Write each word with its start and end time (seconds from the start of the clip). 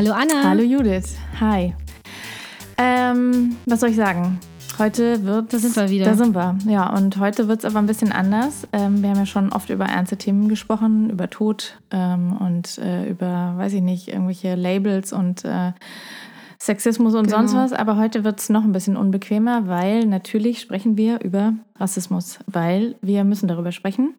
Hallo 0.00 0.12
Anna. 0.12 0.44
Hallo 0.48 0.62
Judith. 0.62 1.18
Hi. 1.40 1.74
Ähm, 2.78 3.56
was 3.66 3.80
soll 3.80 3.90
ich 3.90 3.96
sagen? 3.96 4.40
Heute 4.78 5.26
wird. 5.26 5.52
Da 5.52 5.58
sind 5.58 5.76
wir 5.76 5.90
wieder. 5.90 6.06
Da 6.06 6.14
sind 6.14 6.34
wir, 6.34 6.56
ja. 6.64 6.90
Und 6.96 7.18
heute 7.18 7.48
wird 7.48 7.58
es 7.58 7.64
aber 7.66 7.80
ein 7.80 7.86
bisschen 7.86 8.10
anders. 8.10 8.66
Ähm, 8.72 9.02
wir 9.02 9.10
haben 9.10 9.18
ja 9.18 9.26
schon 9.26 9.52
oft 9.52 9.68
über 9.68 9.84
ernste 9.84 10.16
Themen 10.16 10.48
gesprochen, 10.48 11.10
über 11.10 11.28
Tod 11.28 11.78
ähm, 11.90 12.34
und 12.34 12.78
äh, 12.78 13.10
über, 13.10 13.52
weiß 13.58 13.74
ich 13.74 13.82
nicht, 13.82 14.08
irgendwelche 14.08 14.54
Labels 14.54 15.12
und 15.12 15.44
äh, 15.44 15.72
Sexismus 16.58 17.14
und 17.14 17.24
Genau. 17.26 17.36
sonst 17.36 17.54
was. 17.54 17.74
Aber 17.74 17.98
heute 17.98 18.24
wird 18.24 18.40
es 18.40 18.48
noch 18.48 18.64
ein 18.64 18.72
bisschen 18.72 18.96
unbequemer, 18.96 19.68
weil 19.68 20.06
natürlich 20.06 20.62
sprechen 20.62 20.96
wir 20.96 21.20
über 21.20 21.52
Rassismus, 21.78 22.38
weil 22.46 22.94
wir 23.02 23.24
müssen 23.24 23.48
darüber 23.48 23.70
sprechen. 23.70 24.14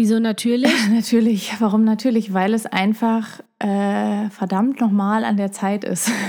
Wieso 0.00 0.18
natürlich? 0.18 0.88
Natürlich. 0.90 1.52
Warum 1.58 1.84
natürlich? 1.84 2.32
Weil 2.32 2.54
es 2.54 2.64
einfach 2.64 3.40
äh, 3.58 4.30
verdammt 4.30 4.80
nochmal 4.80 5.26
an 5.26 5.36
der 5.36 5.52
Zeit 5.52 5.84
ist. 5.84 6.10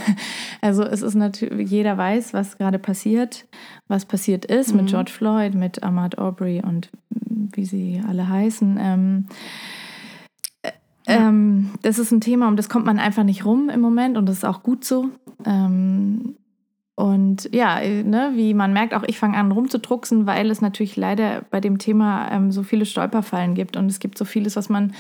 Also 0.64 0.84
es 0.84 1.02
ist 1.02 1.16
natürlich, 1.16 1.72
jeder 1.72 1.98
weiß, 1.98 2.36
was 2.36 2.60
gerade 2.60 2.78
passiert, 2.78 3.48
was 3.88 4.06
passiert 4.06 4.46
ist 4.46 4.76
mit 4.76 4.86
George 4.88 5.10
Floyd, 5.10 5.56
mit 5.56 5.82
Ahmad 5.82 6.20
Aubrey 6.20 6.62
und 6.64 6.92
wie 7.10 7.66
sie 7.66 8.00
alle 8.08 8.30
heißen. 8.30 8.78
Ähm, 8.80 9.26
äh, 10.62 10.72
ähm, 11.08 11.72
das 11.82 11.98
ist 11.98 12.12
ein 12.12 12.22
Thema, 12.22 12.48
um 12.48 12.58
das 12.58 12.70
kommt 12.70 12.86
man 12.86 13.00
einfach 13.00 13.24
nicht 13.24 13.44
rum 13.44 13.70
im 13.70 13.82
Moment 13.82 14.18
und 14.18 14.28
das 14.28 14.38
ist 14.38 14.46
auch 14.46 14.62
gut 14.62 14.86
so. 14.86 15.10
Ähm, 15.48 16.36
und 17.02 17.50
ja, 17.52 17.80
ne, 17.80 18.34
wie 18.36 18.54
man 18.54 18.74
merkt, 18.74 18.94
auch 18.94 19.02
ich 19.08 19.18
fange 19.18 19.36
an 19.36 19.52
rumzudrucksen, 19.52 20.28
weil 20.28 20.52
es 20.52 20.62
natürlich 20.62 20.96
leider 20.98 21.42
bei 21.50 21.60
dem 21.60 21.80
Thema 21.80 22.32
ähm, 22.32 22.52
so 22.52 22.62
viele 22.62 22.86
Stolperfallen 22.86 23.56
gibt 23.56 23.76
und 23.76 23.88
es 23.88 23.98
gibt 23.98 24.20
so 24.20 24.24
vieles, 24.24 24.56
was 24.56 24.70
man 24.70 24.94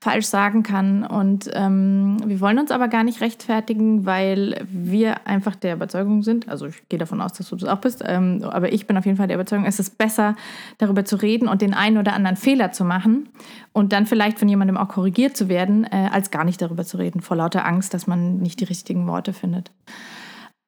falsch 0.00 0.26
sagen 0.26 0.64
kann. 0.64 1.04
Und 1.04 1.48
ähm, 1.52 2.16
wir 2.26 2.40
wollen 2.40 2.58
uns 2.58 2.72
aber 2.72 2.88
gar 2.88 3.04
nicht 3.04 3.20
rechtfertigen, 3.20 4.04
weil 4.04 4.66
wir 4.68 5.24
einfach 5.28 5.54
der 5.54 5.74
Überzeugung 5.74 6.24
sind, 6.24 6.48
also 6.48 6.66
ich 6.66 6.88
gehe 6.88 6.98
davon 6.98 7.20
aus, 7.20 7.34
dass 7.34 7.48
du 7.48 7.54
das 7.54 7.68
auch 7.68 7.80
bist, 7.80 8.02
ähm, 8.04 8.42
aber 8.42 8.72
ich 8.72 8.88
bin 8.88 8.96
auf 8.96 9.06
jeden 9.06 9.16
Fall 9.16 9.28
der 9.28 9.36
Überzeugung, 9.36 9.66
es 9.66 9.78
ist 9.78 9.98
besser, 9.98 10.34
darüber 10.78 11.04
zu 11.04 11.14
reden 11.14 11.46
und 11.46 11.62
den 11.62 11.74
einen 11.74 11.98
oder 11.98 12.14
anderen 12.14 12.36
Fehler 12.36 12.72
zu 12.72 12.84
machen 12.84 13.28
und 13.72 13.92
dann 13.92 14.06
vielleicht 14.06 14.40
von 14.40 14.48
jemandem 14.48 14.76
auch 14.76 14.88
korrigiert 14.88 15.36
zu 15.36 15.48
werden, 15.48 15.84
äh, 15.84 16.08
als 16.10 16.32
gar 16.32 16.42
nicht 16.42 16.60
darüber 16.60 16.84
zu 16.84 16.96
reden, 16.96 17.20
vor 17.20 17.36
lauter 17.36 17.64
Angst, 17.64 17.94
dass 17.94 18.08
man 18.08 18.38
nicht 18.38 18.58
die 18.58 18.64
richtigen 18.64 19.06
Worte 19.06 19.32
findet. 19.32 19.70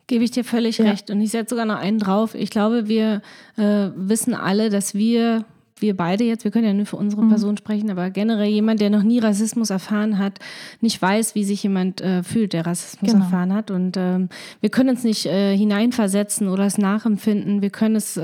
Gebe 0.09 0.25
ich 0.25 0.33
dir 0.33 0.43
völlig 0.43 0.79
Ja. 0.79 0.87
recht. 0.91 1.11
Und 1.11 1.21
ich 1.21 1.31
setze 1.31 1.51
sogar 1.55 1.65
noch 1.67 1.79
einen 1.79 1.99
drauf. 2.01 2.35
Ich 2.35 2.51
glaube, 2.51 2.89
wir 2.89 3.23
äh, 3.57 3.91
wissen 3.95 4.35
alle, 4.35 4.69
dass 4.71 4.95
wir, 4.95 5.45
wir 5.81 5.97
beide 5.97 6.25
jetzt, 6.25 6.43
wir 6.43 6.51
können 6.51 6.65
ja 6.67 6.73
nur 6.73 6.87
für 6.87 6.97
unsere 6.97 7.23
Mhm. 7.23 7.29
Person 7.29 7.57
sprechen, 7.57 7.89
aber 7.91 8.11
generell 8.11 8.49
jemand, 8.49 8.81
der 8.81 8.91
noch 8.91 9.03
nie 9.05 9.21
Rassismus 9.21 9.71
erfahren 9.71 10.19
hat, 10.19 10.41
nicht 10.81 11.01
weiß, 11.01 11.35
wie 11.37 11.45
sich 11.45 11.63
jemand 11.63 12.01
äh, 12.01 12.23
fühlt, 12.25 12.53
der 12.55 12.67
Rassismus 12.67 13.13
Genau. 13.13 13.25
erfahren 13.25 13.53
hat. 13.55 13.71
Und 13.71 13.97
ähm, 13.97 14.29
wir 14.61 14.71
können 14.71 14.89
uns 14.91 15.05
nicht 15.05 15.27
äh, 15.27 15.57
hineinversetzen 15.57 16.49
oder 16.49 16.65
es 16.65 16.79
nachempfinden. 16.79 17.63
Wir 17.63 17.71
können 17.71 17.95
es 17.95 18.17
äh, 18.17 18.23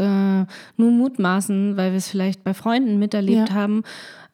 nur 0.77 0.91
mutmaßen, 0.91 1.77
weil 1.77 1.93
wir 1.93 1.99
es 1.99 2.09
vielleicht 2.09 2.43
bei 2.45 2.55
Freunden 2.55 2.99
miterlebt 2.99 3.51
Ja. 3.51 3.55
haben. 3.55 3.83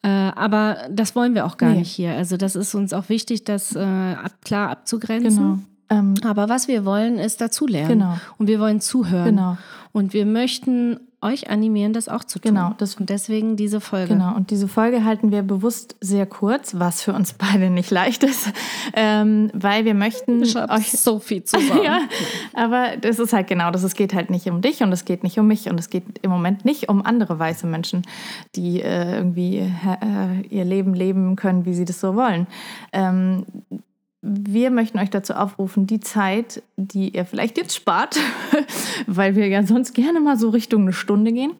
Äh, 0.03 0.07
aber 0.07 0.77
das 0.89 1.15
wollen 1.15 1.35
wir 1.35 1.45
auch 1.45 1.57
gar 1.57 1.71
Nee. 1.73 1.79
nicht 1.79 1.91
hier. 1.91 2.13
Also 2.13 2.37
das 2.37 2.55
ist 2.55 2.73
uns 2.73 2.91
auch 2.93 3.09
wichtig, 3.09 3.43
das 3.43 3.75
äh, 3.75 3.79
ab, 3.79 4.31
klar 4.43 4.69
abzugrenzen. 4.69 5.37
Genau. 5.37 5.59
Ähm, 5.91 6.13
Aber 6.23 6.49
was 6.49 6.67
wir 6.67 6.85
wollen, 6.85 7.19
ist 7.19 7.41
dazulernen. 7.41 7.99
Genau. 7.99 8.13
Und 8.37 8.47
wir 8.47 8.59
wollen 8.59 8.79
zuhören. 8.81 9.25
Genau. 9.25 9.57
Und 9.91 10.13
wir 10.13 10.25
möchten 10.25 10.99
euch 11.23 11.51
animieren, 11.51 11.93
das 11.93 12.09
auch 12.09 12.23
zu 12.23 12.39
tun. 12.39 12.55
Genau, 12.55 12.73
das- 12.79 12.95
und 12.95 13.09
deswegen 13.09 13.55
diese 13.55 13.79
Folge. 13.79 14.13
Genau, 14.13 14.33
und 14.35 14.49
diese 14.49 14.67
Folge 14.67 15.03
halten 15.05 15.31
wir 15.31 15.43
bewusst 15.43 15.95
sehr 16.01 16.25
kurz, 16.25 16.79
was 16.79 17.03
für 17.03 17.13
uns 17.13 17.33
beide 17.33 17.69
nicht 17.69 17.91
leicht 17.91 18.23
ist, 18.23 18.51
ähm, 18.95 19.51
weil 19.53 19.85
wir 19.85 19.93
möchten 19.93 20.41
Ich 20.41 20.55
euch. 20.57 20.91
so 20.93 21.19
viel 21.19 21.43
zu 21.43 21.59
sagen. 21.59 21.81
Ja, 21.83 21.99
aber 22.53 22.97
das 22.99 23.19
ist 23.19 23.33
halt 23.33 23.47
genau 23.47 23.69
das. 23.69 23.83
Es 23.83 23.93
geht 23.93 24.13
halt 24.15 24.29
nicht 24.31 24.47
um 24.49 24.61
dich 24.61 24.81
und 24.81 24.91
es 24.93 25.05
geht 25.05 25.23
nicht 25.23 25.37
um 25.37 25.45
mich 25.45 25.69
und 25.69 25.79
es 25.79 25.89
geht 25.91 26.05
im 26.23 26.31
Moment 26.31 26.65
nicht 26.65 26.89
um 26.89 27.05
andere 27.05 27.37
weiße 27.37 27.67
Menschen, 27.67 28.01
die 28.55 28.81
äh, 28.81 29.17
irgendwie 29.17 29.57
äh, 29.59 30.41
ihr 30.49 30.65
Leben 30.65 30.93
leben 30.95 31.35
können, 31.35 31.65
wie 31.65 31.73
sie 31.75 31.85
das 31.85 31.99
so 31.99 32.15
wollen. 32.15 32.47
Ähm, 32.93 33.45
wir 34.23 34.69
möchten 34.69 34.99
euch 34.99 35.09
dazu 35.09 35.33
aufrufen, 35.33 35.87
die 35.87 35.99
Zeit, 35.99 36.61
die 36.77 37.09
ihr 37.09 37.25
vielleicht 37.25 37.57
jetzt 37.57 37.75
spart, 37.75 38.17
weil 39.07 39.35
wir 39.35 39.47
ja 39.47 39.63
sonst 39.63 39.93
gerne 39.93 40.19
mal 40.19 40.37
so 40.37 40.49
Richtung 40.49 40.83
eine 40.83 40.93
Stunde 40.93 41.31
gehen, 41.31 41.53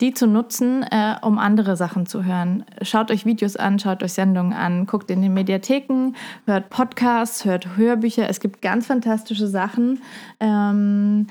die 0.00 0.14
zu 0.14 0.28
nutzen, 0.28 0.84
äh, 0.84 1.16
um 1.22 1.38
andere 1.38 1.76
Sachen 1.76 2.06
zu 2.06 2.24
hören. 2.24 2.64
Schaut 2.82 3.10
euch 3.10 3.26
Videos 3.26 3.56
an, 3.56 3.80
schaut 3.80 4.02
euch 4.04 4.12
Sendungen 4.12 4.52
an, 4.52 4.86
guckt 4.86 5.10
in 5.10 5.22
den 5.22 5.34
Mediatheken, 5.34 6.12
hört 6.46 6.70
Podcasts, 6.70 7.44
hört 7.44 7.76
Hörbücher. 7.76 8.28
Es 8.28 8.38
gibt 8.38 8.62
ganz 8.62 8.86
fantastische 8.86 9.48
Sachen. 9.48 10.00
Ähm, 10.38 11.26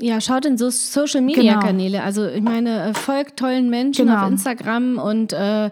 Ja, 0.00 0.22
schaut 0.22 0.46
in 0.46 0.56
so 0.56 0.70
Social 0.70 1.20
Media 1.20 1.52
Genau. 1.52 1.66
Kanäle. 1.66 2.02
Also 2.02 2.26
ich 2.26 2.40
meine, 2.40 2.84
äh, 2.86 2.94
folgt 2.94 3.38
tollen 3.38 3.68
Menschen 3.68 4.06
Genau. 4.06 4.22
auf 4.22 4.30
Instagram 4.30 4.96
und 4.96 5.34
äh, 5.34 5.70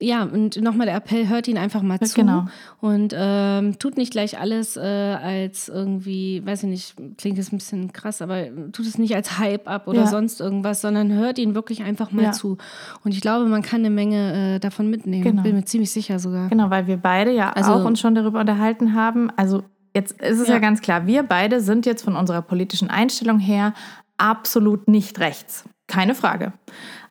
ja, 0.00 0.22
und 0.22 0.60
nochmal 0.62 0.86
der 0.86 0.94
Appell, 0.96 1.28
hört 1.28 1.48
ihn 1.48 1.58
einfach 1.58 1.82
mal 1.82 1.98
zu. 2.00 2.14
Genau. 2.14 2.44
Und 2.80 3.12
ähm, 3.16 3.78
tut 3.80 3.96
nicht 3.96 4.12
gleich 4.12 4.38
alles 4.38 4.76
äh, 4.76 4.80
als 4.80 5.68
irgendwie, 5.68 6.40
weiß 6.46 6.62
ich 6.62 6.68
nicht, 6.68 6.94
klingt 7.18 7.36
jetzt 7.36 7.52
ein 7.52 7.58
bisschen 7.58 7.92
krass, 7.92 8.22
aber 8.22 8.46
tut 8.70 8.86
es 8.86 8.96
nicht 8.96 9.16
als 9.16 9.38
Hype 9.38 9.66
ab 9.68 9.88
oder 9.88 10.00
Ja. 10.02 10.06
sonst 10.06 10.40
irgendwas, 10.40 10.80
sondern 10.82 11.10
hört 11.12 11.38
ihn 11.38 11.54
wirklich 11.56 11.82
einfach 11.82 12.12
mal 12.12 12.22
Ja. 12.26 12.32
zu. 12.32 12.58
Und 13.02 13.12
ich 13.12 13.20
glaube, 13.20 13.46
man 13.46 13.62
kann 13.62 13.80
eine 13.80 13.90
Menge 13.90 14.54
äh, 14.54 14.58
davon 14.60 14.88
mitnehmen. 14.88 15.24
Genau. 15.24 15.42
Bin 15.42 15.56
mir 15.56 15.64
ziemlich 15.64 15.90
sicher 15.90 16.18
sogar. 16.20 16.48
Genau, 16.48 16.70
weil 16.70 16.86
wir 16.86 16.96
beide 16.98 17.32
ja 17.32 17.50
Also- 17.50 17.72
auch 17.72 17.84
uns 17.84 17.98
schon 17.98 18.14
darüber 18.14 18.38
unterhalten 18.40 18.94
haben. 18.94 19.30
Also 19.36 19.64
jetzt 19.96 20.12
ist 20.22 20.38
es 20.38 20.46
ja. 20.46 20.54
Ja. 20.54 20.60
ganz 20.60 20.80
klar, 20.80 21.06
wir 21.08 21.24
beide 21.24 21.60
sind 21.60 21.86
jetzt 21.86 22.02
von 22.04 22.14
unserer 22.14 22.42
politischen 22.42 22.88
Einstellung 22.88 23.40
her 23.40 23.74
absolut 24.16 24.86
nicht 24.86 25.18
rechts. 25.18 25.64
Keine 25.88 26.14
Frage. 26.14 26.52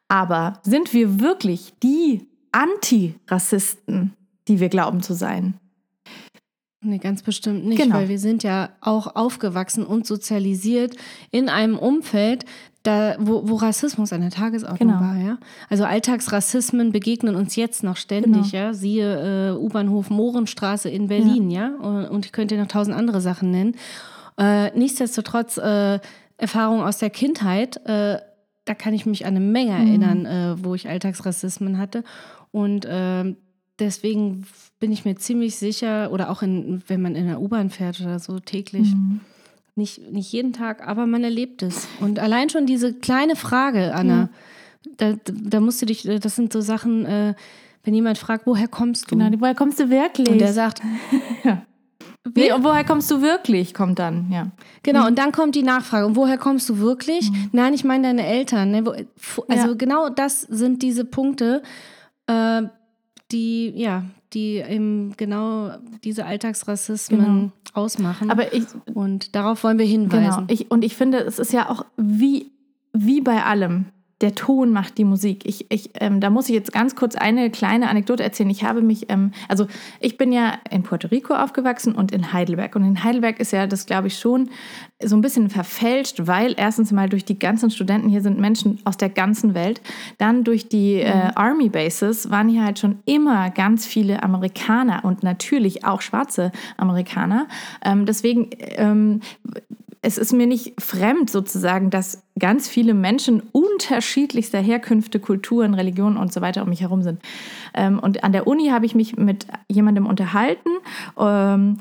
Aber 0.08 0.54
sind 0.64 0.94
wir 0.94 1.20
wirklich 1.20 1.74
die 1.84 2.28
Antirassisten, 2.58 4.14
die 4.48 4.60
wir 4.60 4.70
glauben 4.70 5.02
zu 5.02 5.14
sein? 5.14 5.56
Nee, 6.82 7.00
ganz 7.00 7.24
bestimmt 7.24 7.66
nicht, 7.66 7.82
Genau. 7.82 7.96
weil 7.96 8.08
wir 8.10 8.20
sind 8.20 8.44
ja 8.44 8.70
auch 8.82 9.16
aufgewachsen 9.16 9.84
und 9.86 10.06
sozialisiert 10.06 10.96
in 11.32 11.50
einem 11.50 11.78
Umfeld, 11.78 12.46
da, 12.84 13.16
wo, 13.20 13.50
wo 13.50 13.56
Rassismus 13.56 14.14
an 14.14 14.22
der 14.22 14.30
Tagesordnung 14.30 14.90
Genau. 14.90 15.02
war. 15.02 15.18
Ja? 15.18 15.38
Also 15.70 15.84
Alltagsrassismen 15.84 16.92
begegnen 16.92 17.36
uns 17.36 17.56
jetzt 17.56 17.84
noch 17.84 17.98
ständig. 17.98 18.52
Genau. 18.52 18.64
Ja? 18.64 18.74
Siehe 18.74 19.50
äh, 19.52 19.58
U-Bahnhof 19.58 20.10
Mohrenstraße 20.10 20.88
in 20.90 21.08
Berlin. 21.08 21.50
Ja. 21.50 21.76
Und, 21.82 22.06
und 22.06 22.26
ich 22.26 22.32
könnte 22.32 22.56
noch 22.58 22.68
tausend 22.68 22.96
andere 22.96 23.20
Sachen 23.20 23.52
nennen. 23.52 23.76
Äh, 24.40 24.72
nichtsdestotrotz 24.78 25.58
äh, 25.58 26.00
Erfahrungen 26.38 26.84
aus 26.84 27.00
der 27.00 27.10
Kindheit, 27.10 27.78
äh, 27.88 28.20
da 28.66 28.74
kann 28.76 28.94
ich 28.94 29.06
mich 29.06 29.26
an 29.26 29.36
eine 29.36 29.40
Menge 29.46 29.72
Mhm. 29.74 29.88
erinnern, 29.88 30.26
äh, 30.26 30.64
wo 30.64 30.76
ich 30.76 30.88
Alltagsrassismen 30.88 31.78
hatte. 31.80 32.04
Und 32.52 32.86
ähm, 32.90 33.38
deswegen 33.80 34.46
bin 34.80 34.92
ich 34.92 35.06
mir 35.06 35.16
ziemlich 35.16 35.56
sicher, 35.58 36.12
oder 36.12 36.30
auch 36.30 36.42
in, 36.42 36.82
wenn 36.88 37.02
man 37.02 37.16
in 37.16 37.28
der 37.28 37.42
U-Bahn 37.42 37.70
fährt 37.70 38.00
oder 38.02 38.20
so 38.20 38.40
täglich, 38.40 38.94
Mhm. 38.94 39.20
nicht, 39.76 40.12
nicht 40.12 40.32
jeden 40.32 40.54
Tag, 40.54 40.88
aber 40.88 41.06
man 41.06 41.24
erlebt 41.24 41.62
es. 41.64 41.88
Und 42.00 42.20
allein 42.20 42.50
schon 42.50 42.66
diese 42.66 42.94
kleine 42.94 43.36
Frage, 43.36 43.94
Anna, 43.94 44.30
da, 44.98 45.16
da 45.28 45.60
musst 45.60 45.82
du 45.82 45.86
dich, 45.86 46.04
das 46.04 46.36
sind 46.36 46.52
so 46.54 46.62
Sachen, 46.62 47.06
äh, 47.06 47.34
wenn 47.84 47.94
jemand 47.94 48.18
fragt, 48.18 48.46
woher 48.48 48.68
kommst 48.68 49.12
du? 49.12 49.18
Genau, 49.18 49.30
woher 49.40 49.56
kommst 49.56 49.80
du 49.80 49.90
wirklich? 49.90 50.30
und 50.30 50.40
der 50.40 50.54
sagt, 50.54 50.82
nee, 52.36 52.52
und 52.52 52.64
woher 52.64 52.84
kommst 52.84 53.10
du 53.12 53.22
wirklich? 53.22 53.74
Kommt 53.74 54.00
dann, 54.00 54.30
ja. 54.32 54.52
Genau, 54.84 55.08
und 55.08 55.18
dann 55.18 55.32
kommt 55.32 55.56
die 55.56 55.64
Nachfrage. 55.64 56.06
Und 56.06 56.16
woher 56.16 56.38
kommst 56.38 56.68
du 56.70 56.80
wirklich? 56.80 57.32
Nein, 57.52 57.74
ich 57.74 57.84
meine 57.84 58.08
deine 58.08 58.26
Eltern. 58.26 58.72
Ne? 58.72 58.84
Also 59.48 59.68
Ja. 59.70 59.74
genau 59.74 60.10
das 60.10 60.42
sind 60.42 60.82
diese 60.82 61.06
Punkte, 61.06 61.62
äh, 62.28 62.64
die, 63.32 63.70
ja, 63.76 64.04
die 64.34 64.58
eben 64.58 65.14
genau 65.18 65.72
diese 66.04 66.26
Alltagsrassismen 66.26 67.20
Genau. 67.20 67.52
ausmachen. 67.74 68.30
Aber 68.30 68.54
ich, 68.54 68.66
und 68.94 69.36
darauf 69.36 69.64
wollen 69.64 69.78
wir 69.80 69.86
hinweisen. 69.86 70.48
Genau. 70.48 70.54
Ich, 70.54 70.70
und 70.72 70.84
ich 70.84 70.96
finde, 70.96 71.20
es 71.20 71.40
ist 71.40 71.54
ja 71.54 71.70
auch 71.70 71.86
wie, 71.98 72.52
wie 72.94 73.22
bei 73.22 73.44
allem. 73.44 73.86
Der 74.22 74.34
Ton 74.34 74.72
macht 74.72 74.98
die 74.98 75.06
Musik. 75.06 75.46
Ich, 75.46 75.68
ich, 75.70 75.92
ähm, 76.00 76.20
da 76.20 76.32
muss 76.32 76.50
ich 76.50 76.56
jetzt 76.56 76.74
ganz 76.74 76.96
kurz 76.96 77.16
eine 77.16 77.52
kleine 77.52 77.90
Anekdote 77.90 78.24
erzählen. 78.24 78.50
Ich 78.50 78.64
habe 78.64 78.82
mich, 78.82 79.10
ähm, 79.10 79.32
also 79.48 79.68
ich 80.00 80.18
bin 80.18 80.32
ja 80.32 80.54
in 80.72 80.82
Puerto 80.82 81.08
Rico 81.10 81.36
aufgewachsen 81.36 81.94
und 81.94 82.12
in 82.12 82.34
Heidelberg. 82.34 82.76
Und 82.76 82.84
in 82.84 83.04
Heidelberg 83.04 83.40
ist 83.40 83.52
ja 83.52 83.68
das, 83.68 83.86
glaube 83.86 84.08
ich, 84.08 84.18
schon 84.18 84.50
so 85.04 85.16
ein 85.16 85.22
bisschen 85.22 85.52
verfälscht, 85.52 86.26
weil 86.26 86.56
erstens 86.58 86.92
mal 86.92 87.08
durch 87.10 87.26
die 87.26 87.38
ganzen 87.38 87.70
Studenten 87.70 88.10
hier 88.10 88.22
sind 88.22 88.40
Menschen 88.40 88.80
aus 88.86 88.98
der 88.98 89.10
ganzen 89.10 89.54
Welt. 89.54 89.82
Dann 90.18 90.44
durch 90.44 90.68
die 90.68 90.96
äh, 90.96 91.32
Army 91.36 91.70
Bases 91.70 92.32
waren 92.32 92.50
hier 92.50 92.64
halt 92.64 92.80
schon 92.80 93.00
immer 93.06 93.52
ganz 93.52 93.86
viele 93.86 94.24
Amerikaner 94.24 95.06
und 95.06 95.22
natürlich 95.22 95.86
auch 95.86 96.02
schwarze 96.02 96.52
Amerikaner. 96.78 97.48
Ähm, 97.84 98.08
deswegen 98.08 98.50
ähm, 98.78 99.22
es 100.08 100.18
ist 100.18 100.32
mir 100.32 100.48
nicht 100.48 100.82
fremd 100.82 101.30
sozusagen, 101.30 101.90
dass 101.90 102.24
ganz 102.40 102.70
viele 102.70 102.94
Menschen 102.94 103.44
unterschiedlichster 103.52 104.58
Herkünfte, 104.58 105.20
Kulturen, 105.20 105.74
Religionen 105.74 106.16
und 106.16 106.32
so 106.32 106.40
weiter 106.40 106.64
um 106.64 106.70
mich 106.70 106.80
herum 106.80 107.04
sind. 107.04 107.22
Ähm, 107.74 108.00
und 108.00 108.24
an 108.24 108.32
der 108.32 108.48
Uni 108.48 108.70
habe 108.70 108.86
ich 108.86 108.96
mich 108.96 109.18
mit 109.18 109.48
jemandem 109.70 110.06
unterhalten 110.06 110.70
ähm, 111.20 111.80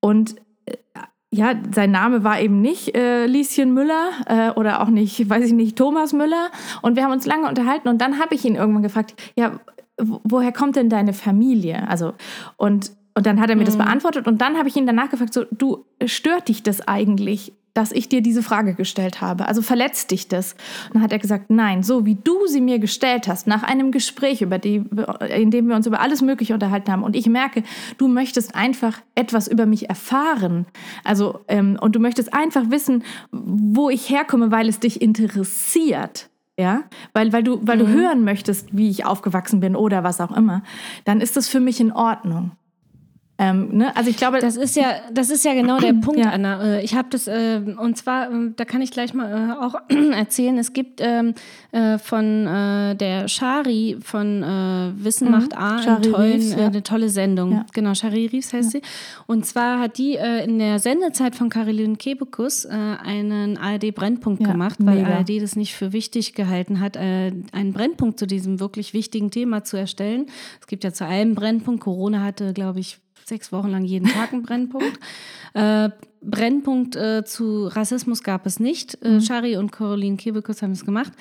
und 0.00 0.34
äh, 0.64 0.74
ja, 1.30 1.54
sein 1.72 1.92
Name 1.92 2.24
war 2.24 2.40
eben 2.40 2.60
nicht 2.60 2.96
äh, 2.96 3.26
Lieschen 3.26 3.72
Müller 3.72 4.10
äh, 4.26 4.50
oder 4.58 4.82
auch 4.82 4.88
nicht, 4.88 5.30
weiß 5.30 5.44
ich 5.44 5.52
nicht, 5.52 5.78
Thomas 5.78 6.12
Müller. 6.12 6.50
Und 6.82 6.96
wir 6.96 7.04
haben 7.04 7.12
uns 7.12 7.26
lange 7.26 7.48
unterhalten 7.48 7.88
und 7.88 8.00
dann 8.00 8.18
habe 8.18 8.34
ich 8.34 8.44
ihn 8.44 8.56
irgendwann 8.56 8.82
gefragt, 8.82 9.14
ja, 9.36 9.60
woher 9.98 10.50
kommt 10.50 10.74
denn 10.74 10.88
deine 10.88 11.12
Familie? 11.12 11.88
Also, 11.88 12.14
und, 12.56 12.90
und 13.16 13.26
dann 13.26 13.40
hat 13.40 13.50
er 13.50 13.56
mir 13.56 13.62
mhm. 13.62 13.66
das 13.66 13.78
beantwortet 13.78 14.26
und 14.26 14.40
dann 14.40 14.56
habe 14.58 14.68
ich 14.68 14.76
ihn 14.76 14.86
danach 14.86 15.10
gefragt, 15.10 15.32
so, 15.32 15.44
du, 15.50 15.86
stört 16.04 16.48
dich 16.48 16.62
das 16.62 16.86
eigentlich, 16.86 17.52
dass 17.72 17.92
ich 17.92 18.08
dir 18.08 18.22
diese 18.22 18.42
Frage 18.42 18.74
gestellt 18.74 19.20
habe? 19.20 19.48
Also 19.48 19.62
verletzt 19.62 20.10
dich 20.10 20.28
das? 20.28 20.52
Und 20.88 20.94
dann 20.94 21.02
hat 21.02 21.12
er 21.12 21.18
gesagt, 21.18 21.50
nein, 21.50 21.82
so 21.82 22.06
wie 22.06 22.14
du 22.14 22.46
sie 22.46 22.60
mir 22.60 22.78
gestellt 22.78 23.26
hast, 23.26 23.46
nach 23.46 23.62
einem 23.62 23.90
Gespräch, 23.90 24.42
über 24.42 24.58
die, 24.58 24.82
in 25.34 25.50
dem 25.50 25.68
wir 25.68 25.76
uns 25.76 25.86
über 25.86 26.00
alles 26.00 26.22
Mögliche 26.22 26.54
unterhalten 26.54 26.92
haben, 26.92 27.02
und 27.02 27.16
ich 27.16 27.26
merke, 27.26 27.62
du 27.98 28.08
möchtest 28.08 28.54
einfach 28.54 29.00
etwas 29.14 29.48
über 29.48 29.66
mich 29.66 29.88
erfahren. 29.88 30.66
Also, 31.04 31.40
ähm, 31.48 31.78
und 31.80 31.96
du 31.96 32.00
möchtest 32.00 32.32
einfach 32.32 32.70
wissen, 32.70 33.02
wo 33.32 33.90
ich 33.90 34.08
herkomme, 34.08 34.50
weil 34.50 34.68
es 34.68 34.80
dich 34.80 35.02
interessiert 35.02 36.30
ja, 36.58 36.84
weil, 37.12 37.34
weil, 37.34 37.42
du, 37.42 37.60
weil 37.62 37.76
mhm. 37.76 37.80
du 37.80 37.88
hören 37.88 38.24
möchtest, 38.24 38.74
wie 38.74 38.88
ich 38.88 39.04
aufgewachsen 39.04 39.60
bin 39.60 39.76
oder 39.76 40.04
was 40.04 40.22
auch 40.22 40.34
immer, 40.34 40.62
dann 41.04 41.20
ist 41.20 41.36
das 41.36 41.48
für 41.48 41.60
mich 41.60 41.80
in 41.80 41.92
Ordnung. 41.92 42.52
Ähm, 43.38 43.76
ne? 43.76 43.94
Also 43.94 44.08
ich 44.08 44.16
glaube, 44.16 44.38
das 44.38 44.56
ist 44.56 44.76
ja, 44.76 44.94
das 45.12 45.28
ist 45.28 45.44
ja 45.44 45.52
genau 45.52 45.78
der 45.78 45.92
Punkt, 46.00 46.20
ja. 46.20 46.30
Anna. 46.30 46.76
Äh, 46.76 46.84
ich 46.84 46.94
habe 46.94 47.08
das 47.10 47.26
äh, 47.26 47.60
und 47.78 47.96
zwar, 47.96 48.30
äh, 48.30 48.52
da 48.56 48.64
kann 48.64 48.80
ich 48.80 48.90
gleich 48.90 49.12
mal 49.12 49.30
äh, 49.30 49.64
auch 49.64 49.74
erzählen. 50.14 50.56
Es 50.56 50.72
gibt 50.72 51.00
ähm, 51.02 51.34
äh, 51.72 51.98
von 51.98 52.46
äh, 52.46 52.94
der 52.96 53.28
Shari 53.28 53.98
von 54.00 54.26
Wissen 54.96 55.26
mhm. 55.26 55.32
macht 55.32 55.56
A 55.56 55.82
Shari 55.82 56.10
tollen, 56.10 56.32
Reeves, 56.32 56.54
ja. 56.54 56.66
eine 56.66 56.82
tolle 56.82 57.08
Sendung. 57.08 57.52
Ja. 57.52 57.66
Genau, 57.72 57.94
Shari 57.94 58.26
Reeves 58.26 58.52
heißt 58.52 58.70
sie. 58.70 58.82
Und 59.26 59.44
zwar 59.44 59.80
hat 59.80 59.98
die 59.98 60.14
in 60.16 60.58
der 60.58 60.78
Sendezeit 60.78 61.34
von 61.34 61.48
Caroline 61.48 61.96
Kebekus 61.96 62.66
einen 62.66 63.56
ARD 63.56 63.94
Brennpunkt 63.94 64.44
gemacht, 64.44 64.76
weil 64.80 65.02
mega. 65.02 65.16
ARD 65.16 65.42
das 65.42 65.56
nicht 65.56 65.74
für 65.74 65.92
wichtig 65.92 66.34
gehalten 66.34 66.80
hat, 66.80 66.96
einen 66.96 67.72
Brennpunkt 67.72 68.18
zu 68.18 68.26
diesem 68.26 68.60
wirklich 68.60 68.92
wichtigen 68.94 69.30
Thema 69.30 69.64
zu 69.64 69.76
erstellen. 69.76 70.26
Es 70.60 70.66
gibt 70.66 70.84
ja 70.84 70.92
zu 70.92 71.06
allem 71.06 71.34
Brennpunkt. 71.34 71.82
Corona 71.82 72.22
hatte, 72.22 72.52
glaube 72.52 72.80
ich, 72.80 72.98
sechs 73.26 73.52
Wochen 73.52 73.68
lang 73.68 73.84
jeden 73.84 74.08
Tag 74.08 74.32
einen 74.32 74.42
Brennpunkt. 74.42 74.98
äh, 75.54 75.90
Brennpunkt 76.22 76.96
äh, 76.96 77.24
zu 77.24 77.66
Rassismus 77.66 78.22
gab 78.22 78.46
es 78.46 78.60
nicht. 78.60 78.98
Äh, 79.02 79.14
mhm. 79.14 79.20
Shari 79.20 79.56
und 79.56 79.72
Caroline 79.72 80.16
Kebekus 80.16 80.62
haben 80.62 80.72
es 80.72 80.84
gemacht. 80.84 81.12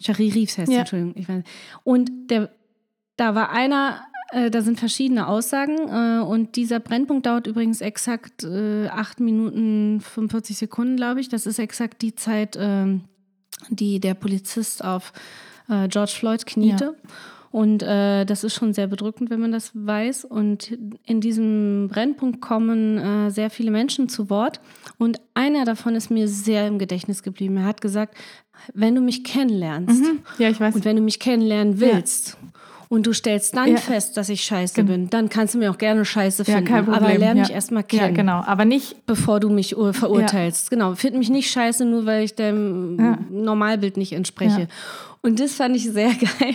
Shari 0.00 0.28
Reeves 0.28 0.58
heißt 0.58 0.70
ja. 0.70 0.80
Entschuldigung. 0.80 1.14
Ich 1.16 1.28
weiß. 1.28 1.42
Und 1.84 2.10
der, 2.30 2.50
da 3.16 3.34
war 3.34 3.50
einer, 3.50 4.02
äh, 4.30 4.50
da 4.50 4.62
sind 4.62 4.78
verschiedene 4.78 5.26
Aussagen 5.26 5.76
äh, 5.88 6.22
und 6.24 6.56
dieser 6.56 6.80
Brennpunkt 6.80 7.26
dauert 7.26 7.46
übrigens 7.46 7.80
exakt 7.80 8.44
äh, 8.44 8.88
8 8.88 9.20
Minuten 9.20 10.00
45 10.00 10.56
Sekunden, 10.56 10.96
glaube 10.96 11.20
ich. 11.20 11.28
Das 11.28 11.46
ist 11.46 11.58
exakt 11.58 12.02
die 12.02 12.14
Zeit, 12.14 12.56
äh, 12.56 13.00
die 13.70 13.98
der 14.00 14.14
Polizist 14.14 14.84
auf 14.84 15.12
äh, 15.68 15.88
George 15.88 16.12
Floyd 16.16 16.46
kniete. 16.46 16.96
Ja. 16.96 17.10
Und 17.50 17.82
äh, 17.82 18.24
das 18.24 18.44
ist 18.44 18.54
schon 18.54 18.74
sehr 18.74 18.86
bedrückend, 18.86 19.30
wenn 19.30 19.40
man 19.40 19.52
das 19.52 19.70
weiß. 19.74 20.24
Und 20.24 20.76
in 21.04 21.20
diesem 21.20 21.88
Brennpunkt 21.88 22.40
kommen 22.40 22.98
äh, 22.98 23.30
sehr 23.30 23.50
viele 23.50 23.70
Menschen 23.70 24.08
zu 24.08 24.28
Wort. 24.28 24.60
Und 24.98 25.20
einer 25.34 25.64
davon 25.64 25.94
ist 25.94 26.10
mir 26.10 26.28
sehr 26.28 26.66
im 26.66 26.78
Gedächtnis 26.78 27.22
geblieben. 27.22 27.56
Er 27.56 27.64
hat 27.64 27.80
gesagt, 27.80 28.16
wenn 28.74 28.94
du 28.94 29.00
mich 29.00 29.24
kennenlernst 29.24 30.02
mhm. 30.02 30.18
ja, 30.38 30.50
ich 30.50 30.60
weiß. 30.60 30.74
und 30.74 30.84
wenn 30.84 30.96
du 30.96 31.02
mich 31.02 31.20
kennenlernen 31.20 31.80
willst, 31.80 32.36
ja. 32.42 32.48
Und 32.90 33.06
du 33.06 33.12
stellst 33.12 33.54
dann 33.54 33.72
ja. 33.72 33.76
fest, 33.76 34.16
dass 34.16 34.30
ich 34.30 34.42
scheiße 34.42 34.74
genau. 34.74 34.92
bin. 34.92 35.10
Dann 35.10 35.28
kannst 35.28 35.52
du 35.52 35.58
mir 35.58 35.70
auch 35.70 35.76
gerne 35.76 36.06
scheiße 36.06 36.46
finden. 36.46 36.72
Ja. 36.72 36.78
Aber 36.88 37.12
lerne 37.18 37.40
mich 37.40 37.50
erstmal 37.50 37.84
kennen. 37.84 38.02
Ja, 38.02 38.10
genau. 38.10 38.42
Aber 38.46 38.64
nicht. 38.64 39.04
Bevor 39.04 39.40
du 39.40 39.50
mich 39.50 39.74
verurteilst. 39.74 40.70
Genau. 40.70 40.94
Find 40.94 41.16
mich 41.16 41.28
nicht 41.28 41.50
scheiße, 41.50 41.84
nur 41.84 42.06
weil 42.06 42.24
ich 42.24 42.34
deinem 42.34 42.96
Normalbild 43.30 43.98
nicht 43.98 44.14
entspreche. 44.14 44.68
Und 45.22 45.40
das 45.40 45.54
fand 45.54 45.76
ich 45.76 45.84
sehr 45.84 46.12
geil. 46.38 46.54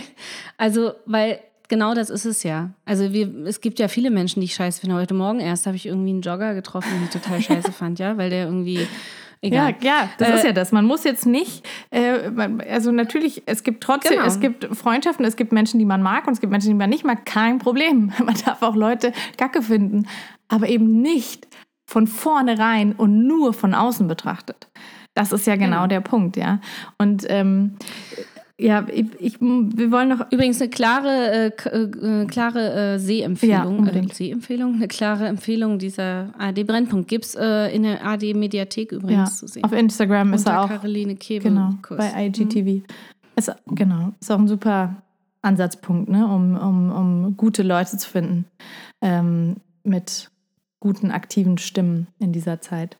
Also, 0.56 0.92
weil 1.06 1.40
genau 1.68 1.94
das 1.94 2.10
ist 2.10 2.24
es 2.24 2.42
ja. 2.42 2.70
Also 2.84 3.12
wir, 3.12 3.46
es 3.46 3.60
gibt 3.60 3.78
ja 3.78 3.88
viele 3.88 4.10
Menschen, 4.10 4.40
die 4.40 4.46
ich 4.46 4.54
scheiße 4.54 4.80
finde. 4.80 4.96
Heute 4.96 5.14
Morgen 5.14 5.40
erst 5.40 5.66
habe 5.66 5.76
ich 5.76 5.86
irgendwie 5.86 6.10
einen 6.10 6.22
Jogger 6.22 6.54
getroffen, 6.54 6.90
den 6.92 7.04
ich 7.04 7.10
total 7.10 7.40
scheiße 7.42 7.72
fand, 7.72 7.98
ja, 7.98 8.16
weil 8.16 8.30
der 8.30 8.46
irgendwie. 8.46 8.86
Egal. 9.40 9.74
Ja, 9.82 9.90
ja, 9.90 10.08
das 10.16 10.28
äh, 10.28 10.34
ist 10.36 10.44
ja 10.44 10.52
das. 10.52 10.72
Man 10.72 10.86
muss 10.86 11.04
jetzt 11.04 11.26
nicht, 11.26 11.66
äh, 11.90 12.30
also 12.70 12.90
natürlich, 12.92 13.42
es 13.44 13.62
gibt 13.62 13.82
trotzdem, 13.82 14.16
genau. 14.16 14.26
es 14.26 14.40
gibt 14.40 14.74
Freundschaften, 14.74 15.22
es 15.26 15.36
gibt 15.36 15.52
Menschen, 15.52 15.78
die 15.78 15.84
man 15.84 16.00
mag 16.00 16.26
und 16.26 16.32
es 16.32 16.40
gibt 16.40 16.50
Menschen, 16.50 16.68
die 16.68 16.74
man 16.74 16.88
nicht 16.88 17.04
mag. 17.04 17.26
Kein 17.26 17.58
Problem. 17.58 18.10
Man 18.24 18.36
darf 18.46 18.62
auch 18.62 18.74
Leute 18.74 19.12
Kacke 19.36 19.60
finden, 19.60 20.06
aber 20.48 20.70
eben 20.70 21.02
nicht 21.02 21.46
von 21.86 22.06
vornherein 22.06 22.92
und 22.92 23.26
nur 23.26 23.52
von 23.52 23.74
außen 23.74 24.08
betrachtet. 24.08 24.68
Das 25.12 25.30
ist 25.30 25.46
ja 25.46 25.56
genau, 25.56 25.76
genau. 25.76 25.86
der 25.88 26.00
Punkt, 26.00 26.38
ja. 26.38 26.60
Und 26.96 27.26
ähm, 27.28 27.76
ja, 28.58 28.86
ich, 28.88 29.06
ich, 29.18 29.40
wir 29.40 29.90
wollen 29.90 30.08
noch. 30.08 30.30
Übrigens 30.30 30.60
eine 30.60 30.70
klare, 30.70 31.52
äh, 31.64 31.66
äh, 31.68 32.26
klare 32.26 32.94
äh, 32.94 32.98
Sehempfehlung. 32.98 33.86
Ja, 33.86 33.92
äh, 33.92 34.06
Sehempfehlung, 34.12 34.74
eine 34.76 34.86
klare 34.86 35.26
Empfehlung 35.26 35.78
dieser 35.80 36.32
AD-Brennpunkt. 36.38 37.08
Gibt 37.08 37.24
es 37.24 37.34
äh, 37.34 37.74
in 37.74 37.82
der 37.82 38.06
AD-Mediathek 38.06 38.92
übrigens 38.92 39.30
ja, 39.30 39.36
zu 39.36 39.46
sehen. 39.48 39.64
Auf 39.64 39.72
Instagram 39.72 40.34
ist 40.34 40.46
er 40.46 40.62
auch. 40.62 40.68
Caroline 40.68 41.16
Kebe. 41.16 41.48
Genau, 41.48 41.74
bei 41.90 42.26
IGTV. 42.26 42.64
Mhm. 42.64 42.84
Ist, 43.34 43.52
genau, 43.66 44.12
ist 44.20 44.30
auch 44.30 44.38
ein 44.38 44.46
super 44.46 45.02
Ansatzpunkt, 45.42 46.08
ne, 46.08 46.24
um, 46.24 46.56
um, 46.56 46.92
um 46.92 47.36
gute 47.36 47.64
Leute 47.64 47.96
zu 47.98 48.08
finden. 48.08 48.44
Ähm, 49.00 49.56
mit 49.82 50.30
guten, 50.78 51.10
aktiven 51.10 51.58
Stimmen 51.58 52.06
in 52.20 52.32
dieser 52.32 52.60
Zeit. 52.60 52.98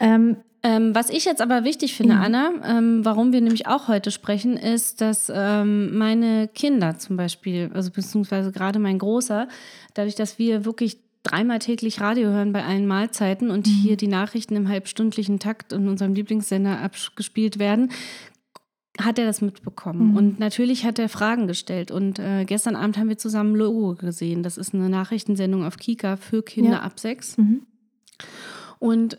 Ähm, 0.00 0.36
ähm, 0.68 0.94
was 0.94 1.08
ich 1.08 1.24
jetzt 1.24 1.40
aber 1.40 1.64
wichtig 1.64 1.94
finde, 1.94 2.16
mhm. 2.16 2.20
Anna, 2.20 2.50
ähm, 2.62 3.02
warum 3.02 3.32
wir 3.32 3.40
nämlich 3.40 3.66
auch 3.66 3.88
heute 3.88 4.10
sprechen, 4.10 4.58
ist, 4.58 5.00
dass 5.00 5.32
ähm, 5.34 5.96
meine 5.96 6.46
Kinder 6.48 6.98
zum 6.98 7.16
Beispiel, 7.16 7.70
also 7.72 7.90
beziehungsweise 7.90 8.52
gerade 8.52 8.78
mein 8.78 8.98
Großer, 8.98 9.48
dadurch, 9.94 10.14
dass 10.14 10.38
wir 10.38 10.66
wirklich 10.66 10.98
dreimal 11.22 11.58
täglich 11.58 12.02
Radio 12.02 12.28
hören 12.28 12.52
bei 12.52 12.64
allen 12.64 12.86
Mahlzeiten 12.86 13.50
und 13.50 13.66
mhm. 13.66 13.70
hier 13.70 13.96
die 13.96 14.08
Nachrichten 14.08 14.56
im 14.56 14.68
halbstündlichen 14.68 15.38
Takt 15.38 15.72
in 15.72 15.88
unserem 15.88 16.12
Lieblingssender 16.12 16.80
abgespielt 16.80 17.58
werden, 17.58 17.90
hat 19.00 19.18
er 19.18 19.24
das 19.24 19.40
mitbekommen. 19.40 20.10
Mhm. 20.10 20.16
Und 20.16 20.38
natürlich 20.38 20.84
hat 20.84 20.98
er 20.98 21.08
Fragen 21.08 21.46
gestellt. 21.46 21.90
Und 21.90 22.18
äh, 22.18 22.44
gestern 22.44 22.76
Abend 22.76 22.98
haben 22.98 23.08
wir 23.08 23.16
zusammen 23.16 23.54
Logo 23.54 23.94
gesehen. 23.94 24.42
Das 24.42 24.58
ist 24.58 24.74
eine 24.74 24.90
Nachrichtensendung 24.90 25.64
auf 25.64 25.78
Kika 25.78 26.16
für 26.16 26.42
Kinder 26.42 26.72
ja. 26.72 26.82
ab 26.82 27.00
sechs. 27.00 27.38
Mhm. 27.38 27.62
Und 28.78 29.18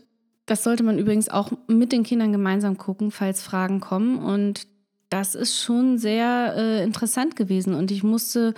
das 0.49 0.63
sollte 0.63 0.83
man 0.83 0.97
übrigens 0.97 1.29
auch 1.29 1.51
mit 1.67 1.91
den 1.91 2.03
Kindern 2.03 2.31
gemeinsam 2.31 2.77
gucken, 2.77 3.11
falls 3.11 3.43
Fragen 3.43 3.79
kommen. 3.79 4.17
Und 4.17 4.65
das 5.09 5.35
ist 5.35 5.61
schon 5.61 5.99
sehr 5.99 6.55
äh, 6.57 6.83
interessant 6.83 7.35
gewesen. 7.35 7.75
Und 7.75 7.91
ich 7.91 8.03
musste 8.03 8.55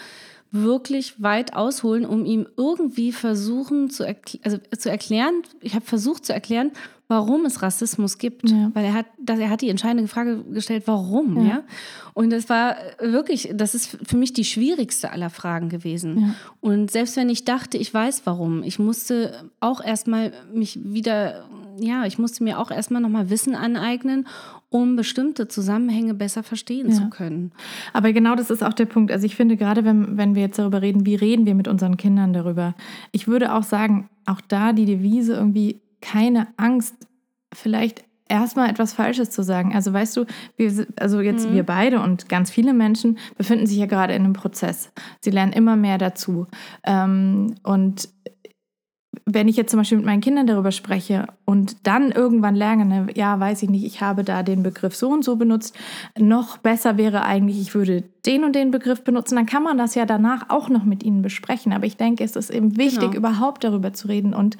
wirklich 0.52 1.22
weit 1.22 1.54
ausholen, 1.54 2.06
um 2.06 2.26
ihm 2.26 2.48
irgendwie 2.56 3.12
versuchen 3.12 3.90
zu, 3.90 4.04
erkl 4.04 4.40
also 4.44 4.58
zu 4.78 4.90
erklären. 4.90 5.44
Ich 5.60 5.76
habe 5.76 5.86
versucht 5.86 6.26
zu 6.26 6.34
erklären, 6.34 6.72
warum 7.12 7.46
es 7.46 7.62
Rassismus 7.62 8.18
gibt. 8.18 8.50
Ja. 8.50 8.72
Weil 8.74 8.86
er 8.86 8.94
hat, 8.94 9.06
dass 9.20 9.38
er 9.38 9.50
hat 9.50 9.62
die 9.62 9.70
entscheidende 9.70 10.08
Frage 10.08 10.46
gestellt, 10.46 10.84
warum, 10.86 11.46
ja. 11.46 11.50
ja? 11.50 11.64
Und 12.14 12.32
das 12.32 12.48
war 12.48 12.78
wirklich, 13.00 13.50
das 13.54 13.76
ist 13.76 13.98
für 14.04 14.16
mich 14.16 14.32
die 14.32 14.46
schwierigste 14.46 15.12
aller 15.12 15.30
Fragen 15.30 15.68
gewesen. 15.68 16.20
Ja. 16.20 16.36
Und 16.62 16.90
selbst 16.90 17.18
wenn 17.18 17.30
ich 17.30 17.44
dachte, 17.44 17.78
ich 17.78 17.94
weiß 17.94 18.22
warum, 18.26 18.64
ich 18.64 18.80
musste 18.80 19.50
auch 19.60 19.84
erstmal 19.84 20.32
mich 20.54 20.80
wieder, 20.84 21.46
ja, 21.78 22.06
ich 22.06 22.18
musste 22.18 22.44
mir 22.44 22.60
auch 22.60 22.72
erstmal 22.72 23.02
nochmal 23.02 23.30
Wissen 23.30 23.56
aneignen, 23.56 24.28
um 24.70 24.96
bestimmte 24.96 25.48
Zusammenhänge 25.48 26.14
besser 26.14 26.44
verstehen 26.44 26.92
zu 26.92 27.10
können. 27.10 27.52
Aber 27.94 28.14
genau 28.14 28.36
das 28.36 28.50
ist 28.50 28.64
auch 28.64 28.74
der 28.74 28.86
Punkt. 28.86 29.12
Also 29.12 29.26
ich 29.26 29.36
finde, 29.36 29.58
gerade 29.58 29.84
wenn, 29.84 30.18
wenn 30.18 30.36
wir 30.36 30.44
jetzt 30.44 30.60
darüber 30.60 30.82
reden, 30.82 31.06
wie 31.06 31.16
reden 31.16 31.46
wir 31.46 31.56
mit 31.56 31.68
unseren 31.68 31.98
Kindern 31.98 32.34
darüber, 32.34 32.76
ich 33.12 33.28
würde 33.28 33.54
auch 33.54 33.64
sagen, 33.64 34.10
auch 34.26 34.42
da 34.42 34.74
die 34.74 34.86
Devise 34.86 35.34
irgendwie 35.34 35.82
keine 36.02 36.48
Angst, 36.58 36.96
vielleicht 37.54 38.04
erstmal 38.32 38.70
etwas 38.70 38.94
Falsches 38.94 39.30
zu 39.30 39.44
sagen. 39.44 39.76
Also 39.76 39.92
weißt 39.92 40.16
du, 40.16 40.26
wir, 40.56 40.88
also 40.98 41.20
jetzt 41.20 41.50
mhm. 41.50 41.54
wir 41.54 41.64
beide 41.64 42.00
und 42.00 42.30
ganz 42.30 42.50
viele 42.50 42.74
Menschen 42.74 43.18
befinden 43.38 43.68
sich 43.68 43.78
ja 43.78 43.88
gerade 43.88 44.14
in 44.14 44.24
einem 44.24 44.34
Prozess. 44.34 44.90
Sie 45.20 45.32
lernen 45.32 45.52
immer 45.52 45.76
mehr 45.76 45.98
dazu. 45.98 46.48
Ähm, 46.84 47.56
und 47.64 48.08
wenn 49.34 49.48
ich 49.48 49.56
jetzt 49.56 49.72
zum 49.72 49.80
Beispiel 49.80 49.98
mit 49.98 50.06
meinen 50.06 50.22
Kindern 50.22 50.48
darüber 50.48 50.72
spreche 50.72 51.28
und 51.46 51.88
dann 51.88 52.12
irgendwann 52.12 52.56
lerne, 52.56 53.08
ja, 53.16 53.40
weiß 53.40 53.64
ich 53.64 53.70
nicht, 53.70 53.86
ich 53.86 54.02
habe 54.02 54.24
da 54.24 54.44
den 54.44 54.64
Begriff 54.64 54.96
so 54.96 55.10
und 55.10 55.24
so 55.24 55.36
benutzt, 55.36 55.78
noch 56.18 56.58
besser 56.58 56.98
wäre 56.98 57.24
eigentlich, 57.24 57.60
ich 57.60 57.76
würde 57.76 58.04
den 58.26 58.44
und 58.44 58.56
den 58.56 58.72
Begriff 58.72 59.04
benutzen, 59.04 59.36
dann 59.36 59.46
kann 59.46 59.64
man 59.64 59.78
das 59.78 59.96
ja 59.96 60.06
danach 60.06 60.50
auch 60.50 60.70
noch 60.70 60.84
mit 60.84 61.04
ihnen 61.04 61.22
besprechen. 61.22 61.74
Aber 61.74 61.86
ich 61.86 61.98
denke, 61.98 62.24
es 62.24 62.36
ist 62.36 62.50
eben 62.50 62.78
wichtig, 62.78 63.12
genau. 63.12 63.18
überhaupt 63.18 63.64
darüber 63.64 63.94
zu 63.94 64.08
reden. 64.08 64.34
Und 64.34 64.58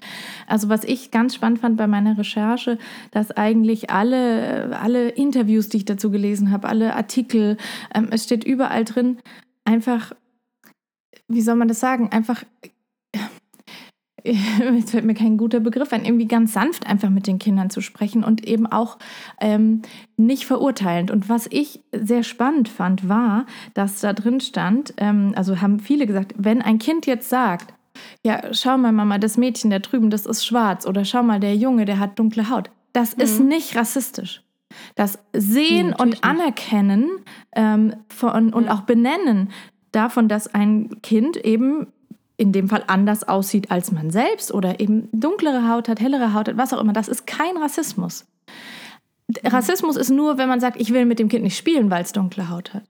also 0.48 0.70
was 0.70 0.84
ich 0.84 1.12
ganz 1.12 1.36
spannend 1.36 1.60
fand 1.60 1.78
bei 1.78 1.88
meiner 1.88 2.18
Recherche, 2.18 2.78
dass 3.12 3.32
eigentlich 3.32 3.90
alle, 3.90 4.78
alle 4.80 5.10
Interviews, 5.10 5.70
die 5.70 5.78
ich 5.78 5.86
dazu 5.86 6.12
gelesen 6.12 6.52
habe, 6.52 6.68
alle 6.68 6.96
Artikel, 6.96 7.58
ähm, 7.94 8.08
es 8.12 8.24
steht 8.24 8.44
überall 8.44 8.84
drin, 8.86 9.20
einfach, 9.66 10.14
wie 11.28 11.42
soll 11.42 11.56
man 11.56 11.68
das 11.68 11.80
sagen, 11.80 12.10
einfach 12.12 12.44
jetzt 14.24 14.92
fällt 14.92 15.06
mir 15.06 15.14
kein 15.14 15.38
guter 15.38 15.60
Begriff 15.60 15.94
ein, 15.94 16.06
irgendwie 16.06 16.28
ganz 16.28 16.54
sanft 16.54 16.88
einfach 16.88 17.10
mit 17.10 17.28
den 17.28 17.40
Kindern 17.40 17.70
zu 17.70 17.82
sprechen 17.82 18.24
und 18.24 18.46
eben 18.46 18.68
auch 18.68 18.98
ähm, 19.40 19.82
nicht 20.18 20.46
verurteilend. 20.46 21.12
Und 21.12 21.30
was 21.30 21.48
ich 21.50 21.82
sehr 21.92 22.24
spannend 22.24 22.70
fand, 22.70 23.10
war, 23.10 23.46
dass 23.74 24.02
da 24.02 24.14
drin 24.14 24.40
stand, 24.40 24.94
ähm, 24.98 25.34
also 25.36 25.62
haben 25.62 25.80
viele 25.80 26.06
gesagt, 26.06 26.34
wenn 26.38 26.62
ein 26.62 26.80
Kind 26.80 27.06
jetzt 27.06 27.30
sagt, 27.30 27.74
ja, 28.24 28.54
schau 28.54 28.78
mal, 28.78 28.92
Mama, 28.92 29.18
das 29.18 29.38
Mädchen 29.38 29.70
da 29.70 29.80
drüben, 29.80 30.10
das 30.10 30.26
ist 30.26 30.46
schwarz, 30.46 30.86
oder 30.86 31.06
schau 31.06 31.24
mal, 31.24 31.40
der 31.40 31.56
Junge, 31.56 31.86
der 31.86 32.00
hat 32.00 32.18
dunkle 32.18 32.50
Haut, 32.50 32.70
das 32.94 33.18
mhm. 33.18 33.24
ist 33.24 33.40
nicht 33.40 33.76
rassistisch. 33.76 34.44
Das 34.96 35.20
Sehen 35.34 35.88
nee, 35.88 35.96
und 36.02 36.24
Anerkennen 36.24 37.10
ähm, 37.54 37.94
von, 38.08 38.54
und 38.54 38.70
auch 38.70 38.82
Benennen 38.82 39.50
davon, 39.92 40.30
dass 40.30 40.54
ein 40.54 41.02
Kind 41.02 41.36
eben 41.38 41.88
in 42.38 42.52
dem 42.52 42.70
Fall 42.70 42.84
anders 42.88 43.28
aussieht 43.28 43.72
als 43.72 43.92
man 43.92 44.10
selbst 44.10 44.54
oder 44.54 44.80
eben 44.80 45.10
dunklere 45.12 45.70
Haut 45.70 45.88
hat, 45.88 46.00
hellere 46.00 46.34
Haut 46.34 46.48
hat, 46.48 46.58
was 46.58 46.74
auch 46.74 46.82
immer, 46.82 46.94
das 46.94 47.08
ist 47.08 47.28
kein 47.28 47.58
Rassismus. 47.58 48.26
Rassismus 49.44 49.96
ist 49.96 50.10
nur, 50.10 50.38
wenn 50.38 50.50
man 50.50 50.60
sagt, 50.60 50.80
ich 50.80 50.94
will 50.94 51.06
mit 51.06 51.20
dem 51.20 51.30
Kind 51.30 51.44
nicht 51.44 51.58
spielen, 51.58 51.90
weil 51.90 52.04
es 52.04 52.12
dunkle 52.12 52.50
Haut 52.50 52.74
hat. 52.74 52.84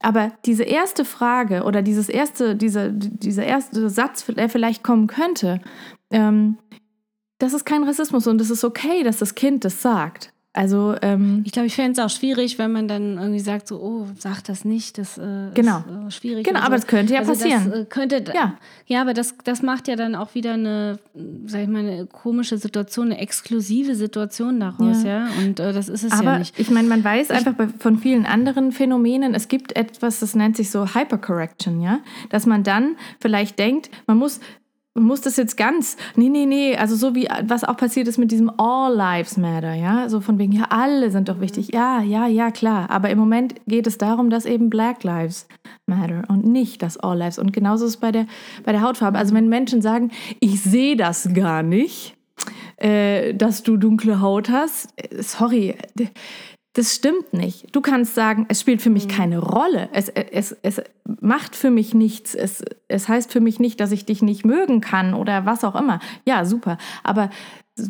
Aber 0.00 0.32
diese 0.44 0.64
erste 0.64 1.04
Frage 1.04 1.62
oder 1.62 1.82
dieses 1.82 2.08
erste, 2.08 2.56
diese, 2.56 2.92
dieser 2.92 3.44
erste 3.44 3.88
Satz, 3.88 4.24
der 4.26 4.48
vielleicht 4.48 4.82
kommen 4.82 5.06
könnte, 5.06 5.60
ähm, 6.10 6.58
das 7.38 7.52
ist 7.52 7.64
kein 7.64 7.84
Rassismus 7.84 8.26
und 8.26 8.40
es 8.40 8.50
ist 8.50 8.64
okay, 8.64 9.02
dass 9.02 9.18
das 9.18 9.34
Kind 9.34 9.64
das 9.64 9.82
sagt. 9.82 10.32
Also 10.56 10.94
ähm, 11.02 11.42
ich 11.44 11.52
glaube, 11.52 11.66
ich 11.66 11.74
fände 11.74 11.92
es 11.92 11.98
auch 11.98 12.08
schwierig, 12.08 12.58
wenn 12.58 12.72
man 12.72 12.88
dann 12.88 13.18
irgendwie 13.18 13.40
sagt, 13.40 13.68
so, 13.68 13.78
oh, 13.78 14.06
sag 14.18 14.42
das 14.44 14.64
nicht, 14.64 14.96
das 14.96 15.18
äh, 15.18 15.50
genau. 15.52 15.78
ist 15.78 15.86
äh, 15.86 16.10
schwierig. 16.10 16.46
Genau, 16.46 16.60
aber 16.60 16.78
so. 16.78 16.82
das 16.82 16.86
könnte 16.86 17.12
ja 17.12 17.20
also 17.20 17.32
passieren. 17.32 17.70
Das, 17.70 17.80
äh, 17.80 17.84
könnte, 17.84 18.24
ja. 18.34 18.54
ja, 18.86 19.02
aber 19.02 19.12
das, 19.12 19.34
das 19.44 19.60
macht 19.60 19.86
ja 19.86 19.96
dann 19.96 20.14
auch 20.14 20.34
wieder 20.34 20.54
eine, 20.54 20.98
sag 21.44 21.60
ich 21.60 21.68
mal, 21.68 21.80
eine 21.80 22.06
komische 22.06 22.56
Situation, 22.56 23.12
eine 23.12 23.18
exklusive 23.18 23.94
Situation 23.94 24.58
daraus, 24.58 25.02
ja. 25.02 25.26
ja? 25.26 25.28
Und 25.40 25.60
äh, 25.60 25.74
das 25.74 25.90
ist 25.90 26.04
es 26.04 26.12
aber 26.12 26.32
ja 26.32 26.38
nicht. 26.38 26.58
Ich 26.58 26.70
meine, 26.70 26.88
man 26.88 27.04
weiß 27.04 27.28
ich, 27.28 27.36
einfach 27.36 27.52
bei, 27.52 27.68
von 27.68 27.98
vielen 27.98 28.24
anderen 28.24 28.72
Phänomenen, 28.72 29.34
es 29.34 29.48
gibt 29.48 29.76
etwas, 29.76 30.20
das 30.20 30.34
nennt 30.34 30.56
sich 30.56 30.70
so 30.70 30.94
Hypercorrection, 30.94 31.82
ja, 31.82 31.98
dass 32.30 32.46
man 32.46 32.62
dann 32.62 32.96
vielleicht 33.20 33.58
denkt, 33.58 33.90
man 34.06 34.16
muss 34.16 34.40
muss 34.96 35.20
das 35.20 35.36
jetzt 35.36 35.56
ganz, 35.56 35.96
nee, 36.16 36.28
nee, 36.28 36.46
nee, 36.46 36.76
also 36.76 36.96
so 36.96 37.14
wie, 37.14 37.28
was 37.44 37.64
auch 37.64 37.76
passiert 37.76 38.08
ist 38.08 38.18
mit 38.18 38.30
diesem 38.30 38.50
All 38.58 38.94
Lives 38.94 39.36
Matter, 39.36 39.74
ja, 39.74 40.08
so 40.08 40.20
von 40.20 40.38
wegen, 40.38 40.52
ja, 40.52 40.66
alle 40.70 41.10
sind 41.10 41.28
doch 41.28 41.40
wichtig, 41.40 41.72
ja, 41.72 42.00
ja, 42.00 42.26
ja, 42.26 42.50
klar, 42.50 42.90
aber 42.90 43.10
im 43.10 43.18
Moment 43.18 43.54
geht 43.66 43.86
es 43.86 43.98
darum, 43.98 44.30
dass 44.30 44.46
eben 44.46 44.70
Black 44.70 45.04
Lives 45.04 45.46
Matter 45.86 46.24
und 46.28 46.44
nicht 46.44 46.82
das 46.82 46.96
All 46.96 47.18
Lives. 47.18 47.38
Und 47.38 47.52
genauso 47.52 47.84
ist 47.84 47.92
es 47.92 47.96
bei 47.98 48.12
der, 48.12 48.26
bei 48.64 48.72
der 48.72 48.82
Hautfarbe, 48.82 49.18
also 49.18 49.34
wenn 49.34 49.48
Menschen 49.48 49.82
sagen, 49.82 50.10
ich 50.40 50.60
sehe 50.62 50.96
das 50.96 51.32
gar 51.32 51.62
nicht, 51.62 52.16
äh, 52.76 53.34
dass 53.34 53.62
du 53.62 53.76
dunkle 53.76 54.20
Haut 54.20 54.50
hast, 54.50 54.88
äh, 54.96 55.22
sorry, 55.22 55.76
das 56.76 56.94
stimmt 56.94 57.32
nicht. 57.32 57.74
Du 57.74 57.80
kannst 57.80 58.14
sagen, 58.14 58.44
es 58.50 58.60
spielt 58.60 58.82
für 58.82 58.90
mich 58.90 59.06
mhm. 59.06 59.10
keine 59.10 59.38
Rolle. 59.38 59.88
Es, 59.92 60.10
es, 60.10 60.54
es 60.60 60.82
macht 61.22 61.56
für 61.56 61.70
mich 61.70 61.94
nichts. 61.94 62.34
Es, 62.34 62.62
es 62.86 63.08
heißt 63.08 63.32
für 63.32 63.40
mich 63.40 63.58
nicht, 63.58 63.80
dass 63.80 63.92
ich 63.92 64.04
dich 64.04 64.20
nicht 64.20 64.44
mögen 64.44 64.82
kann 64.82 65.14
oder 65.14 65.46
was 65.46 65.64
auch 65.64 65.74
immer. 65.74 66.00
Ja, 66.26 66.44
super. 66.44 66.76
Aber 67.02 67.30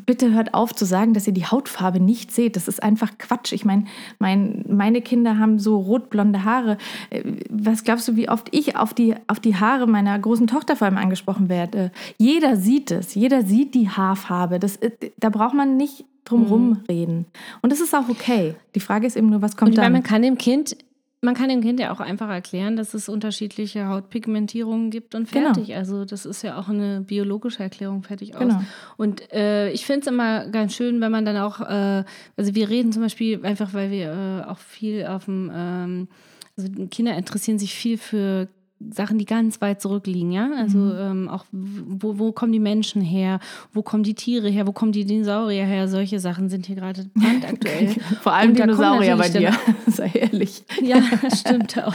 bitte 0.04 0.32
hört 0.32 0.54
auf 0.54 0.72
zu 0.72 0.84
sagen, 0.84 1.14
dass 1.14 1.26
ihr 1.26 1.32
die 1.32 1.46
Hautfarbe 1.46 1.98
nicht 1.98 2.30
seht. 2.30 2.54
Das 2.54 2.68
ist 2.68 2.80
einfach 2.80 3.18
Quatsch. 3.18 3.52
Ich 3.52 3.64
meine, 3.64 3.86
mein, 4.20 4.64
meine 4.68 5.02
Kinder 5.02 5.36
haben 5.36 5.58
so 5.58 5.78
rotblonde 5.80 6.44
Haare. 6.44 6.78
Äh, 7.10 7.24
was 7.50 7.82
glaubst 7.82 8.06
du, 8.06 8.14
wie 8.14 8.28
oft 8.28 8.54
ich 8.54 8.76
auf 8.76 8.94
die, 8.94 9.16
auf 9.26 9.40
die 9.40 9.56
Haare 9.56 9.88
meiner 9.88 10.16
großen 10.16 10.46
Tochter 10.46 10.76
vor 10.76 10.86
allem 10.86 10.98
angesprochen 10.98 11.48
werde? 11.48 11.90
Jeder 12.18 12.54
sieht 12.54 12.92
es. 12.92 13.16
Jeder 13.16 13.42
sieht 13.42 13.74
die 13.74 13.88
Haarfarbe. 13.88 14.60
Das, 14.60 14.76
äh, 14.76 14.92
da 15.16 15.28
braucht 15.28 15.54
man 15.54 15.76
nicht 15.76 16.04
drumherum 16.26 16.68
mhm. 16.68 16.82
reden. 16.88 17.26
Und 17.62 17.72
das 17.72 17.80
ist 17.80 17.94
auch 17.94 18.08
okay. 18.08 18.54
Die 18.74 18.80
Frage 18.80 19.06
ist 19.06 19.16
eben 19.16 19.30
nur, 19.30 19.40
was 19.40 19.56
kommt 19.56 19.78
dann? 19.78 19.92
Man 19.92 20.02
kann 20.02 20.22
dem 20.22 20.36
Kind 20.36 20.76
man 21.22 21.34
kann 21.34 21.48
dem 21.48 21.60
Kind 21.60 21.80
ja 21.80 21.92
auch 21.92 22.00
einfach 22.00 22.28
erklären, 22.28 22.76
dass 22.76 22.94
es 22.94 23.08
unterschiedliche 23.08 23.88
Hautpigmentierungen 23.88 24.90
gibt 24.90 25.14
und 25.14 25.30
genau. 25.30 25.46
fertig. 25.46 25.68
Genau. 25.68 25.78
Also 25.78 26.04
das 26.04 26.26
ist 26.26 26.42
ja 26.42 26.58
auch 26.58 26.68
eine 26.68 27.00
biologische 27.00 27.62
Erklärung 27.62 28.02
fertig 28.02 28.34
aus. 28.34 28.40
Genau. 28.40 28.60
Und 28.96 29.32
äh, 29.32 29.70
ich 29.70 29.86
finde 29.86 30.02
es 30.02 30.06
immer 30.06 30.46
ganz 30.48 30.74
schön, 30.74 31.00
wenn 31.00 31.10
man 31.10 31.24
dann 31.24 31.36
auch, 31.38 31.60
äh, 31.60 32.04
also 32.36 32.54
wir 32.54 32.68
reden 32.68 32.92
zum 32.92 33.02
Beispiel 33.02 33.44
einfach, 33.44 33.74
weil 33.74 33.90
wir 33.90 34.12
äh, 34.46 34.50
auch 34.50 34.58
viel 34.58 35.06
auf 35.06 35.24
dem, 35.24 35.50
ähm, 35.54 36.08
also 36.56 36.70
Kinder 36.90 37.16
interessieren 37.16 37.58
sich 37.58 37.74
viel 37.74 37.98
für 37.98 38.48
Sachen, 38.90 39.18
die 39.18 39.24
ganz 39.24 39.60
weit 39.60 39.80
zurückliegen, 39.80 40.32
ja. 40.32 40.50
Also 40.56 40.78
mhm. 40.78 40.98
ähm, 40.98 41.28
auch, 41.28 41.44
wo, 41.50 42.18
wo 42.18 42.32
kommen 42.32 42.52
die 42.52 42.60
Menschen 42.60 43.00
her, 43.00 43.40
wo 43.72 43.82
kommen 43.82 44.02
die 44.02 44.14
Tiere 44.14 44.48
her, 44.48 44.66
wo 44.66 44.72
kommen 44.72 44.92
die 44.92 45.04
Dinosaurier 45.04 45.64
her? 45.64 45.88
Solche 45.88 46.20
Sachen 46.20 46.50
sind 46.50 46.66
hier 46.66 46.76
gerade 46.76 47.06
brandaktuell. 47.14 47.88
Vor 48.20 48.32
allem 48.32 48.50
Und 48.50 48.58
Dinosaurier 48.58 49.16
bei 49.16 49.28
dir, 49.28 49.52
sei 49.86 50.10
ehrlich. 50.14 50.64
Ja, 50.82 51.02
stimmt 51.34 51.78
auch. 51.78 51.94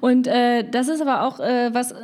Und 0.00 0.26
äh, 0.26 0.68
das 0.70 0.88
ist 0.88 1.02
aber 1.02 1.26
auch 1.26 1.40
äh, 1.40 1.74
was, 1.74 1.94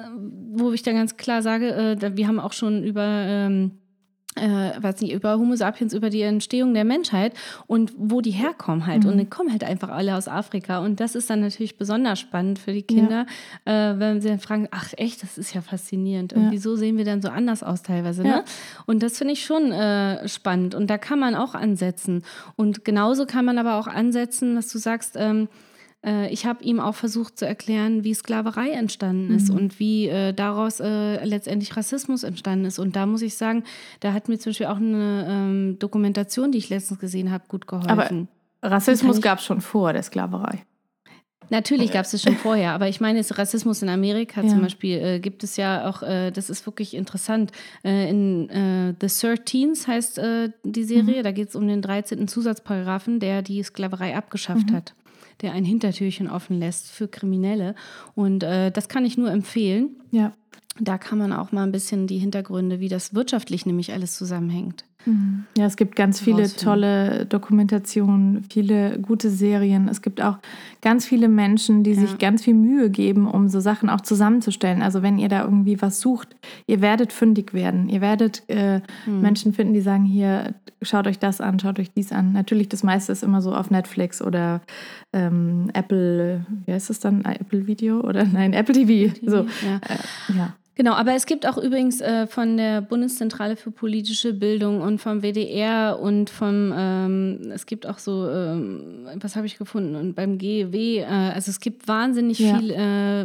wo 0.53 0.73
ich 0.73 0.83
dann 0.83 0.95
ganz 0.95 1.17
klar 1.17 1.43
sage, 1.43 1.97
äh, 2.01 2.17
wir 2.17 2.27
haben 2.27 2.41
auch 2.41 2.53
schon 2.53 2.83
über 2.83 3.05
ähm, 3.05 3.79
äh, 4.39 4.83
weiß 4.83 5.01
nicht, 5.01 5.13
über 5.13 5.39
Homo 5.39 5.57
sapiens, 5.57 5.93
über 5.93 6.11
die 6.11 6.23
Entstehung 6.23 6.75
der 6.75 6.85
Menschheit 6.85 7.35
und 7.67 7.93
wo 7.97 8.21
die 8.21 8.31
herkommen 8.31 8.87
halt. 8.87 9.05
Mhm. 9.05 9.11
Und 9.11 9.19
die 9.19 9.27
kommen 9.27 9.51
halt 9.51 9.65
einfach 9.65 9.91
alle 9.91 10.17
aus 10.17 10.29
Afrika. 10.29 10.79
Und 10.79 11.01
das 11.01 11.15
ist 11.15 11.29
dann 11.31 11.41
natürlich 11.41 11.77
besonders 11.77 12.21
spannend 12.21 12.59
für 12.59 12.73
die 12.73 12.83
Kinder, 12.83 13.27
ja. 13.67 13.93
äh, 13.93 13.99
wenn 13.99 14.21
sie 14.21 14.29
dann 14.29 14.41
fragen, 14.41 14.69
ach 14.71 14.93
echt, 14.97 15.23
das 15.23 15.39
ist 15.39 15.55
ja 15.55 15.61
faszinierend. 15.61 16.33
Und 16.33 16.45
ja. 16.45 16.51
wieso 16.51 16.77
sehen 16.77 16.97
wir 16.97 17.05
dann 17.05 17.23
so 17.23 17.29
anders 17.29 17.63
aus 17.63 17.83
teilweise? 17.83 18.23
Ne? 18.23 18.29
Ja. 18.29 18.45
Und 18.87 19.03
das 19.03 19.19
finde 19.19 19.35
ich 19.35 19.45
schon 19.45 19.73
äh, 19.73 20.27
spannend. 20.29 20.75
Und 20.75 20.89
da 20.89 20.99
kann 20.99 21.19
man 21.19 21.35
auch 21.35 21.55
ansetzen. 21.55 22.23
Und 22.57 22.85
genauso 22.85 23.27
kann 23.27 23.45
man 23.45 23.59
aber 23.59 23.79
auch 23.79 23.87
ansetzen, 23.87 24.55
dass 24.55 24.69
du 24.69 24.79
sagst, 24.79 25.15
ähm, 25.17 25.49
äh, 26.05 26.33
ich 26.33 26.47
habe 26.47 26.63
ihm 26.65 26.81
auch 26.81 26.95
versucht 26.95 27.39
zu 27.39 27.47
erklären, 27.47 28.05
wie 28.05 28.15
Sklaverei 28.15 28.71
entstanden 28.71 29.35
ist 29.35 29.51
mhm. 29.51 29.57
und 29.57 29.79
wie 29.81 30.09
äh, 30.09 30.33
daraus 30.33 30.81
äh, 30.81 31.25
letztendlich 31.25 31.77
Rassismus 31.77 32.23
entstanden 32.23 32.65
ist. 32.67 32.79
Und 32.79 32.97
da 32.97 33.07
muss 33.07 33.23
ich 33.23 33.37
sagen, 33.37 33.65
da 34.01 34.13
hat 34.13 34.29
mir 34.29 34.39
zum 34.39 34.51
Beispiel 34.51 34.67
auch 34.67 34.77
eine 34.77 35.27
ähm, 35.29 35.79
Dokumentation, 35.79 36.53
die 36.53 36.59
ich 36.59 36.69
letztens 36.69 37.01
gesehen 37.01 37.31
habe, 37.31 37.45
gut 37.49 37.67
geholfen. 37.67 37.91
Aber 37.91 38.29
Rassismus 38.63 39.21
gab 39.21 39.39
es 39.39 39.45
schon 39.45 39.61
vor 39.61 39.93
der 39.93 40.03
Sklaverei. 40.03 40.65
Natürlich 41.51 41.93
gab 41.93 42.05
es 42.05 42.13
es 42.13 42.23
schon 42.23 42.37
vorher, 42.37 42.73
aber 42.73 42.89
ich 42.89 43.01
meine, 43.01 43.19
jetzt 43.19 43.39
Rassismus 43.39 43.81
in 43.81 43.89
Amerika 43.89 44.43
ja. 44.43 44.49
zum 44.49 44.61
Beispiel 44.61 44.99
äh, 44.99 45.19
gibt 45.19 45.43
es 45.43 45.57
ja 45.57 45.89
auch, 45.89 46.03
äh, 46.03 46.31
das 46.31 46.51
ist 46.51 46.67
wirklich 46.67 46.93
interessant. 46.93 47.53
Äh, 47.83 48.11
in 48.11 48.51
äh, 48.51 48.95
The 49.01 49.07
Thirteens 49.07 49.89
heißt 49.89 50.19
äh, 50.19 50.51
die 50.65 50.85
Serie, 50.85 51.21
mhm. 51.21 51.23
da 51.25 51.33
geht 51.33 51.49
es 51.49 51.57
um 51.57 51.67
den 51.67 51.81
13. 51.81 52.29
Zusatzparagraphen, 52.29 53.19
der 53.19 53.41
die 53.41 53.63
Sklaverei 53.63 54.15
abgeschafft 54.15 54.69
mhm. 54.71 54.77
hat 54.77 54.95
der 55.41 55.53
ein 55.53 55.65
Hintertürchen 55.65 56.29
offen 56.29 56.59
lässt 56.59 56.91
für 56.91 57.09
Kriminelle. 57.09 57.75
Und 58.15 58.43
äh, 58.43 58.71
das 58.71 58.89
kann 58.89 59.05
ich 59.05 59.17
nur 59.17 59.31
empfehlen. 59.31 59.97
Ja. 60.11 60.33
Da 60.81 60.99
kann 60.99 61.19
man 61.19 61.33
auch 61.33 61.53
mal 61.53 61.65
ein 61.65 61.73
bisschen 61.73 62.07
die 62.07 62.19
Hintergründe, 62.19 62.81
wie 62.81 62.89
das 62.89 63.15
wirtschaftlich 63.15 63.67
nämlich 63.67 63.93
alles 63.93 64.17
zusammenhängt. 64.17 64.85
Ja, 65.57 65.65
es 65.65 65.77
gibt 65.77 65.97
ganz 65.97 66.21
viele 66.21 66.53
tolle 66.55 67.25
Dokumentationen, 67.25 68.45
viele 68.51 68.99
gute 68.99 69.31
Serien. 69.31 69.89
Es 69.89 70.03
gibt 70.03 70.21
auch 70.21 70.39
ganz 70.83 71.07
viele 71.07 71.29
Menschen, 71.29 71.83
die 71.83 71.93
ja. 71.93 72.01
sich 72.01 72.19
ganz 72.19 72.43
viel 72.45 72.55
Mühe 72.55 72.91
geben, 72.91 73.27
um 73.27 73.49
so 73.49 73.61
Sachen 73.61 73.89
auch 73.91 74.01
zusammenzustellen. 74.01 74.83
Also 74.83 75.03
wenn 75.03 75.19
ihr 75.19 75.29
da 75.29 75.45
irgendwie 75.45 75.81
was 75.81 76.01
sucht, 76.01 76.37
ihr 76.67 76.81
werdet 76.81 77.13
fündig 77.13 77.55
werden. 77.55 77.89
Ihr 77.89 78.01
werdet 78.01 78.43
äh, 78.49 78.81
mhm. 79.07 79.21
Menschen 79.21 79.53
finden, 79.53 79.73
die 79.73 79.81
sagen, 79.81 80.05
hier, 80.05 80.55
schaut 80.83 81.07
euch 81.07 81.19
das 81.19 81.41
an, 81.41 81.59
schaut 81.59 81.79
euch 81.79 81.93
dies 81.93 82.13
an. 82.13 82.33
Natürlich, 82.33 82.69
das 82.69 82.83
meiste 82.83 83.13
ist 83.13 83.23
immer 83.23 83.41
so 83.41 83.55
auf 83.55 83.71
Netflix 83.71 84.21
oder 84.21 84.61
ähm, 85.13 85.71
Apple, 85.73 86.45
wie 86.67 86.73
heißt 86.73 86.91
das 86.91 87.01
dann? 87.01 87.25
Apple 87.25 87.67
Video 87.67 88.01
oder 88.01 88.25
nein, 88.33 88.53
Apple 88.53 88.75
TV. 88.75 89.13
TV 89.15 89.31
so. 89.31 89.37
Ja. 89.67 89.77
Äh, 89.89 90.37
ja. 90.37 90.55
Genau, 90.79 90.93
aber 90.93 91.15
es 91.15 91.27
gibt 91.27 91.45
auch 91.45 91.59
übrigens 91.59 92.01
äh, 92.01 92.29
von 92.29 92.57
der 92.57 92.81
Bundeszentrale 92.81 93.57
für 93.57 93.73
politische 93.73 94.33
Bildung 94.33 94.81
und 94.81 95.01
vom 95.01 95.23
WDR 95.23 95.99
und 96.01 96.31
vom, 96.31 96.73
ähm, 96.73 97.51
es 97.53 97.67
gibt 97.67 97.85
auch 97.85 97.99
so, 97.99 98.31
ähm, 98.31 99.09
was 99.17 99.35
habe 99.35 99.45
ich 99.47 99.59
gefunden, 99.59 99.97
und 99.97 100.15
beim 100.15 100.39
GEW, 100.39 101.01
äh, 101.01 101.05
also 101.05 101.51
es 101.51 101.59
gibt 101.59 101.89
wahnsinnig 101.89 102.39
ja. 102.39 102.57
viel 102.57 102.71
äh, 102.71 103.23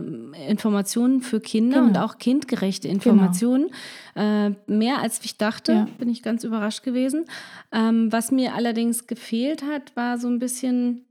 Informationen 0.49 1.21
für 1.21 1.39
Kinder 1.39 1.77
genau. 1.77 1.89
und 1.89 1.97
auch 1.99 2.17
kindgerechte. 2.17 2.87
Informationen. 2.87 3.67
Genau. 4.15 4.55
mehr 4.67 4.99
als 4.99 5.19
ich 5.23 5.37
dachte, 5.37 5.71
ja. 5.71 5.87
bin 5.97 6.09
ich 6.09 6.21
ganz 6.21 6.43
überrascht 6.43 6.83
gewesen. 6.83 7.25
Ähm, 7.71 8.11
was 8.11 8.31
mir 8.31 8.55
allerdings 8.55 9.05
gefehlt 9.05 9.63
hat, 9.63 9.95
war 9.95 10.17
so 10.17 10.27
ein 10.27 10.39
bisschen 10.39 11.05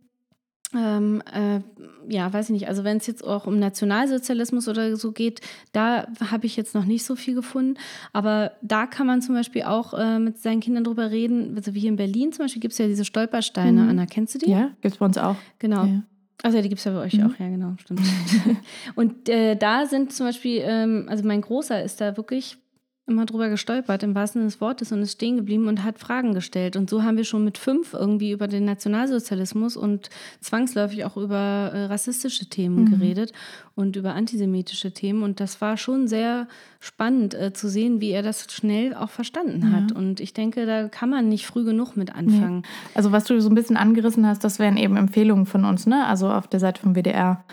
ähm, 0.74 1.22
äh, 1.32 1.60
ja, 2.08 2.32
weiß 2.32 2.46
ich 2.46 2.52
nicht, 2.52 2.68
also 2.68 2.84
wenn 2.84 2.96
es 2.96 3.06
jetzt 3.06 3.24
auch 3.24 3.46
um 3.46 3.58
Nationalsozialismus 3.58 4.68
oder 4.68 4.96
so 4.96 5.12
geht, 5.12 5.40
da 5.72 6.06
habe 6.30 6.46
ich 6.46 6.56
jetzt 6.56 6.74
noch 6.74 6.84
nicht 6.84 7.04
so 7.04 7.16
viel 7.16 7.34
gefunden. 7.34 7.78
Aber 8.12 8.52
da 8.62 8.86
kann 8.86 9.06
man 9.06 9.22
zum 9.22 9.34
Beispiel 9.34 9.62
auch 9.62 9.94
äh, 9.94 10.18
mit 10.18 10.38
seinen 10.38 10.60
Kindern 10.60 10.84
drüber 10.84 11.10
reden. 11.10 11.54
Also 11.56 11.74
wie 11.74 11.80
hier 11.80 11.90
in 11.90 11.96
Berlin 11.96 12.32
zum 12.32 12.44
Beispiel 12.44 12.60
gibt 12.60 12.72
es 12.72 12.78
ja 12.78 12.86
diese 12.86 13.04
Stolpersteine. 13.04 13.82
Mhm. 13.82 13.88
Anna, 13.90 14.06
kennst 14.06 14.34
du 14.34 14.38
die? 14.38 14.50
Ja, 14.50 14.70
gibt 14.80 14.94
es 14.94 14.98
bei 14.98 15.06
uns 15.06 15.18
auch. 15.18 15.36
Genau. 15.58 15.84
Ja. 15.84 16.02
Also 16.42 16.60
die 16.60 16.68
gibt 16.68 16.80
es 16.80 16.84
ja 16.84 16.92
bei 16.92 17.00
euch 17.00 17.14
mhm. 17.14 17.26
auch, 17.26 17.38
ja 17.38 17.48
genau, 17.48 17.74
stimmt. 17.78 18.00
und 18.96 19.28
äh, 19.28 19.54
da 19.54 19.86
sind 19.86 20.12
zum 20.12 20.26
Beispiel, 20.26 20.62
ähm, 20.64 21.06
also 21.08 21.24
mein 21.24 21.40
Großer 21.40 21.82
ist 21.82 22.00
da 22.00 22.16
wirklich 22.16 22.58
immer 23.06 23.26
drüber 23.26 23.48
gestolpert, 23.48 24.04
im 24.04 24.14
wahrsten 24.14 24.40
Sinne 24.40 24.50
des 24.50 24.60
Wortes, 24.60 24.92
und 24.92 25.02
ist 25.02 25.12
stehen 25.12 25.36
geblieben 25.36 25.66
und 25.66 25.82
hat 25.82 25.98
Fragen 25.98 26.34
gestellt. 26.34 26.76
Und 26.76 26.88
so 26.88 27.02
haben 27.02 27.16
wir 27.16 27.24
schon 27.24 27.44
mit 27.44 27.58
fünf 27.58 27.94
irgendwie 27.94 28.30
über 28.30 28.46
den 28.46 28.64
Nationalsozialismus 28.64 29.76
und 29.76 30.08
zwangsläufig 30.40 31.04
auch 31.04 31.16
über 31.16 31.70
äh, 31.74 31.84
rassistische 31.86 32.48
Themen 32.48 32.84
mhm. 32.84 32.90
geredet 32.90 33.32
und 33.74 33.96
über 33.96 34.14
antisemitische 34.14 34.92
Themen. 34.92 35.24
Und 35.24 35.40
das 35.40 35.60
war 35.60 35.76
schon 35.76 36.06
sehr 36.06 36.46
spannend 36.78 37.34
äh, 37.34 37.52
zu 37.52 37.68
sehen, 37.68 38.00
wie 38.00 38.10
er 38.10 38.22
das 38.22 38.46
schnell 38.52 38.94
auch 38.94 39.10
verstanden 39.10 39.62
ja. 39.62 39.80
hat. 39.80 39.92
Und 39.92 40.20
ich 40.20 40.32
denke, 40.32 40.64
da 40.64 40.88
kann 40.88 41.10
man 41.10 41.28
nicht 41.28 41.46
früh 41.46 41.64
genug 41.64 41.96
mit 41.96 42.14
anfangen. 42.14 42.60
Nee. 42.60 42.68
Also 42.94 43.10
was 43.10 43.24
du 43.24 43.40
so 43.40 43.50
ein 43.50 43.56
bisschen 43.56 43.76
angerissen 43.76 44.26
hast, 44.26 44.44
das 44.44 44.60
wären 44.60 44.76
eben 44.76 44.96
Empfehlungen 44.96 45.46
von 45.46 45.64
uns, 45.64 45.86
ne? 45.86 46.06
Also 46.06 46.30
auf 46.30 46.46
der 46.46 46.60
Seite 46.60 46.80
vom 46.80 46.94
WDR 46.94 47.44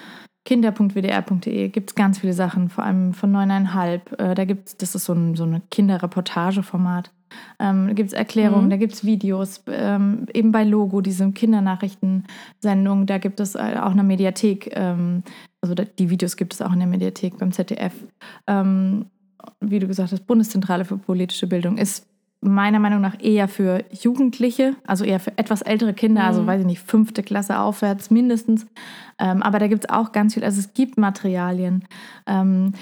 kinder.wdr.de 0.50 1.70
gibt 1.70 1.92
es 1.92 1.96
ganz 1.96 2.18
viele 2.18 2.34
Sachen, 2.34 2.70
vor 2.70 2.84
allem 2.84 3.14
von 3.14 3.32
neuneinhalb. 3.32 4.20
Äh, 4.20 4.34
da 4.34 4.46
gibt 4.46 4.70
es, 4.70 4.78
das 4.78 4.96
ist 4.96 5.06
so 5.06 5.14
ein 5.14 5.36
so 5.36 5.44
eine 5.44 5.62
Kinderreportageformat. 5.70 7.12
Ähm, 7.60 7.86
da 7.86 7.94
gibt 7.94 8.08
es 8.08 8.14
Erklärungen, 8.14 8.66
mhm. 8.66 8.70
da 8.72 8.78
gibt 8.78 8.94
es 8.94 9.06
Videos. 9.06 9.62
Ähm, 9.68 10.26
eben 10.34 10.52
bei 10.52 10.64
Logo, 10.64 11.02
diese 11.02 11.32
Kindernachrichtensendung, 11.32 13.06
da 13.06 13.20
gibt 13.20 13.40
es 13.40 13.54
äh, 13.54 13.76
auch 13.80 13.92
eine 13.92 14.02
Mediathek. 14.02 14.72
Ähm, 14.74 15.22
also 15.62 15.76
die 15.76 16.10
Videos 16.10 16.36
gibt 16.36 16.56
es 16.56 16.64
auch 16.64 16.74
in 16.74 16.80
der 16.80 16.88
Mediathek 16.88 17.38
beim 17.38 17.52
ZDF. 17.52 17.94
Ähm, 18.48 19.06
wie 19.62 19.78
du 19.78 19.86
gesagt 19.86 20.12
hast, 20.12 20.26
Bundeszentrale 20.26 20.84
für 20.84 20.98
politische 20.98 21.46
Bildung 21.46 21.78
ist 21.78 22.08
meiner 22.42 22.80
Meinung 22.80 23.02
nach 23.02 23.18
eher 23.22 23.48
für 23.48 23.84
Jugendliche, 23.92 24.76
also 24.86 25.04
eher 25.04 25.20
für 25.20 25.38
etwas 25.38 25.62
ältere 25.62 25.94
Kinder, 25.94 26.24
also 26.24 26.42
mhm. 26.42 26.48
also 26.50 26.58
weiß 26.58 26.62
ich 26.62 26.68
nicht, 26.68 26.82
fünfte 26.82 27.24
Klasse 27.24 27.60
aufwärts 27.60 28.12
mindestens. 28.12 28.66
Ähm, 29.18 29.44
aber 29.44 29.60
da 29.60 29.68
gibt 29.68 29.86
es 29.86 29.90
auch 29.90 30.12
ganz 30.12 30.34
viel, 30.34 30.44
also 30.44 30.60
es 30.60 30.74
gibt 30.74 30.98
Materialien. 30.98 31.84
Ähm, 32.26 32.74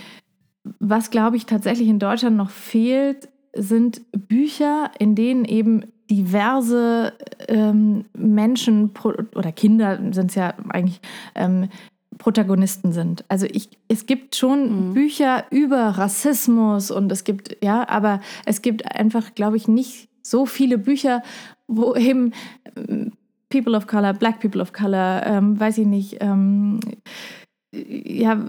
was, 0.79 1.09
glaube 1.09 1.37
ich, 1.37 1.45
tatsächlich 1.45 1.87
in 1.87 1.99
Deutschland 1.99 2.37
noch 2.37 2.49
fehlt, 2.49 3.29
sind 3.53 4.01
Bücher, 4.11 4.91
in 4.99 5.15
denen 5.15 5.45
eben 5.45 5.85
diverse 6.09 7.13
ähm, 7.47 8.05
Menschen 8.13 8.91
oder 9.35 9.51
Kinder 9.51 9.97
sind 10.11 10.29
es 10.29 10.35
ja 10.35 10.53
eigentlich, 10.69 11.01
ähm, 11.35 11.69
Protagonisten 12.17 12.93
sind. 12.93 13.25
Also 13.27 13.45
ich, 13.51 13.69
es 13.87 14.05
gibt 14.05 14.35
schon 14.35 14.89
mhm. 14.89 14.93
Bücher 14.93 15.45
über 15.49 15.89
Rassismus 15.89 16.91
und 16.91 17.11
es 17.11 17.23
gibt, 17.23 17.57
ja, 17.63 17.87
aber 17.87 18.21
es 18.45 18.61
gibt 18.61 18.85
einfach, 18.95 19.35
glaube 19.35 19.57
ich, 19.57 19.67
nicht 19.67 20.09
so 20.21 20.45
viele 20.45 20.77
Bücher, 20.77 21.21
wo 21.67 21.95
eben 21.95 22.33
ähm, 22.75 23.13
People 23.49 23.77
of 23.77 23.87
Color, 23.87 24.13
Black 24.13 24.39
People 24.39 24.61
of 24.61 24.73
Color, 24.73 25.23
ähm, 25.25 25.59
weiß 25.59 25.77
ich 25.77 25.87
nicht, 25.87 26.17
ähm, 26.19 26.79
ja, 27.71 28.41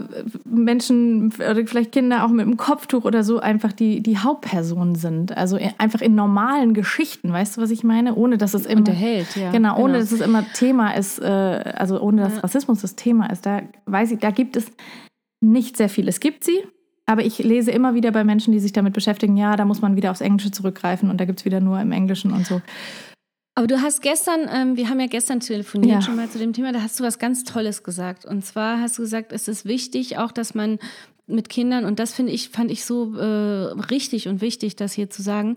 Menschen 0.44 1.32
oder 1.32 1.66
vielleicht 1.66 1.92
Kinder 1.92 2.24
auch 2.24 2.28
mit 2.28 2.46
einem 2.46 2.56
Kopftuch 2.56 3.04
oder 3.04 3.24
so 3.24 3.40
einfach 3.40 3.72
die, 3.72 4.00
die 4.00 4.18
Hauptpersonen 4.18 4.94
sind. 4.94 5.36
Also 5.36 5.58
einfach 5.78 6.00
in 6.00 6.14
normalen 6.14 6.72
Geschichten, 6.72 7.32
weißt 7.32 7.56
du, 7.56 7.60
was 7.60 7.70
ich 7.70 7.82
meine? 7.82 8.14
Ohne 8.14 8.38
dass 8.38 8.54
es 8.54 8.64
immer. 8.64 8.78
Unterhält, 8.78 9.34
ja. 9.36 9.50
Genau, 9.50 9.76
ohne 9.76 9.94
genau. 9.94 9.98
dass 9.98 10.12
es 10.12 10.20
immer 10.20 10.44
Thema 10.52 10.92
ist, 10.92 11.18
äh, 11.18 11.24
also 11.26 12.00
ohne 12.00 12.22
dass. 12.22 12.44
Rassismus 12.44 12.80
das 12.80 12.94
Thema 12.94 13.26
ist. 13.30 13.44
Da 13.44 13.62
weiß 13.86 14.12
ich, 14.12 14.18
da 14.20 14.30
gibt 14.30 14.56
es 14.56 14.70
nicht 15.40 15.76
sehr 15.76 15.88
viel. 15.88 16.06
Es 16.08 16.20
gibt 16.20 16.44
sie, 16.44 16.62
aber 17.06 17.24
ich 17.24 17.38
lese 17.38 17.72
immer 17.72 17.94
wieder 17.94 18.12
bei 18.12 18.22
Menschen, 18.22 18.52
die 18.52 18.60
sich 18.60 18.72
damit 18.72 18.92
beschäftigen, 18.92 19.36
ja, 19.36 19.56
da 19.56 19.64
muss 19.64 19.80
man 19.80 19.96
wieder 19.96 20.12
aufs 20.12 20.20
Englische 20.20 20.52
zurückgreifen 20.52 21.10
und 21.10 21.20
da 21.20 21.24
gibt 21.24 21.40
es 21.40 21.44
wieder 21.44 21.60
nur 21.60 21.80
im 21.80 21.90
Englischen 21.90 22.32
und 22.32 22.46
so. 22.46 22.60
Aber 23.58 23.66
du 23.66 23.82
hast 23.82 24.02
gestern, 24.02 24.48
ähm, 24.48 24.76
wir 24.76 24.88
haben 24.88 25.00
ja 25.00 25.08
gestern 25.08 25.40
telefoniert 25.40 25.90
ja. 25.90 26.00
schon 26.00 26.14
mal 26.14 26.28
zu 26.28 26.38
dem 26.38 26.52
Thema, 26.52 26.72
da 26.72 26.80
hast 26.80 27.00
du 27.00 27.02
was 27.02 27.18
ganz 27.18 27.42
Tolles 27.42 27.82
gesagt. 27.82 28.24
Und 28.24 28.44
zwar 28.44 28.80
hast 28.80 28.98
du 28.98 29.02
gesagt, 29.02 29.32
es 29.32 29.48
ist 29.48 29.64
wichtig 29.64 30.16
auch, 30.16 30.30
dass 30.30 30.54
man 30.54 30.78
mit 31.26 31.48
Kindern, 31.48 31.84
und 31.84 31.98
das 31.98 32.14
finde 32.14 32.30
ich, 32.30 32.50
fand 32.50 32.70
ich 32.70 32.84
so 32.84 33.16
äh, 33.16 33.24
richtig 33.90 34.28
und 34.28 34.42
wichtig, 34.42 34.76
das 34.76 34.92
hier 34.92 35.10
zu 35.10 35.22
sagen, 35.22 35.56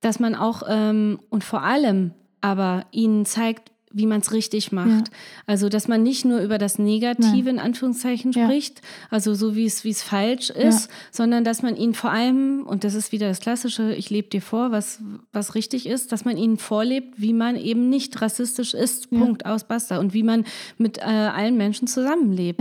dass 0.00 0.20
man 0.20 0.36
auch 0.36 0.62
ähm, 0.68 1.18
und 1.28 1.42
vor 1.42 1.62
allem 1.62 2.12
aber 2.40 2.86
ihnen 2.92 3.26
zeigt, 3.26 3.72
wie 3.94 4.06
man 4.06 4.20
es 4.20 4.32
richtig 4.32 4.72
macht. 4.72 5.08
Ja. 5.08 5.14
Also, 5.46 5.68
dass 5.68 5.88
man 5.88 6.02
nicht 6.02 6.24
nur 6.24 6.40
über 6.40 6.58
das 6.58 6.78
Negative 6.78 7.48
in 7.48 7.58
Anführungszeichen 7.58 8.32
ja. 8.32 8.44
spricht, 8.44 8.82
also 9.08 9.34
so 9.34 9.56
wie 9.56 9.64
es 9.64 9.84
wie 9.84 9.90
es 9.90 10.02
falsch 10.02 10.50
ist, 10.50 10.86
ja. 10.86 10.96
sondern 11.10 11.44
dass 11.44 11.62
man 11.62 11.76
ihnen 11.76 11.94
vor 11.94 12.10
allem 12.10 12.64
und 12.66 12.84
das 12.84 12.94
ist 12.94 13.12
wieder 13.12 13.28
das 13.28 13.40
klassische, 13.40 13.94
ich 13.94 14.10
lebe 14.10 14.28
dir 14.28 14.42
vor, 14.42 14.72
was 14.72 15.00
was 15.32 15.54
richtig 15.54 15.86
ist, 15.86 16.12
dass 16.12 16.24
man 16.24 16.36
ihnen 16.36 16.58
vorlebt, 16.58 17.14
wie 17.16 17.32
man 17.32 17.56
eben 17.56 17.88
nicht 17.88 18.20
rassistisch 18.20 18.74
ist. 18.74 19.10
Punkt 19.10 19.46
aus 19.46 19.64
basta 19.64 19.98
und 19.98 20.12
wie 20.12 20.24
man 20.24 20.44
mit 20.76 20.98
äh, 20.98 21.02
allen 21.02 21.56
Menschen 21.56 21.86
zusammenlebt. 21.86 22.60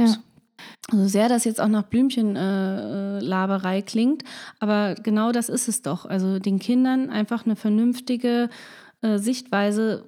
Also 0.91 1.07
sehr, 1.07 1.29
dass 1.29 1.45
jetzt 1.45 1.59
auch 1.61 1.67
nach 1.67 1.83
Blümchenlaberei 1.83 3.79
äh, 3.79 3.81
klingt, 3.81 4.23
aber 4.59 4.95
genau 4.95 5.31
das 5.31 5.49
ist 5.49 5.67
es 5.67 5.81
doch. 5.81 6.05
Also 6.05 6.39
den 6.39 6.59
Kindern 6.59 7.09
einfach 7.09 7.45
eine 7.45 7.55
vernünftige 7.55 8.49
äh, 9.01 9.17
Sichtweise 9.17 10.05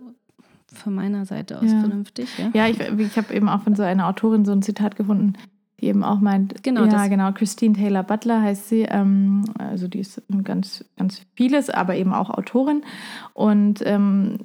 von 0.78 0.94
meiner 0.94 1.26
Seite 1.26 1.60
aus 1.60 1.72
ja. 1.72 1.80
vernünftig. 1.80 2.30
Ja, 2.38 2.52
ja 2.54 2.68
ich, 2.68 2.80
ich 2.80 3.18
habe 3.18 3.34
eben 3.34 3.50
auch 3.50 3.62
von 3.62 3.76
so 3.76 3.84
einer 3.84 4.08
Autorin 4.08 4.46
so 4.46 4.52
ein 4.52 4.62
Zitat 4.62 4.96
gefunden, 4.96 5.34
die 5.80 5.88
eben 5.88 6.04
auch 6.04 6.20
meint, 6.20 6.64
genau, 6.64 6.86
ja, 6.86 7.08
genau, 7.08 7.32
Christine 7.32 7.74
Taylor 7.74 8.04
Butler 8.04 8.42
heißt 8.42 8.70
sie, 8.70 8.84
ähm, 8.84 9.44
also 9.58 9.88
die 9.88 10.00
ist 10.00 10.22
ganz, 10.44 10.86
ganz 10.98 11.22
vieles, 11.36 11.70
aber 11.70 11.96
eben 11.96 12.14
auch 12.14 12.30
Autorin 12.30 12.84
und 13.34 13.82
ähm, 13.86 14.40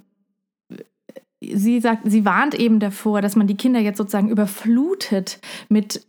sie 1.40 1.80
sagt, 1.80 2.02
sie 2.04 2.24
warnt 2.24 2.54
eben 2.54 2.80
davor, 2.80 3.22
dass 3.22 3.34
man 3.34 3.46
die 3.46 3.56
Kinder 3.56 3.80
jetzt 3.80 3.96
sozusagen 3.96 4.28
überflutet 4.28 5.40
mit, 5.68 6.04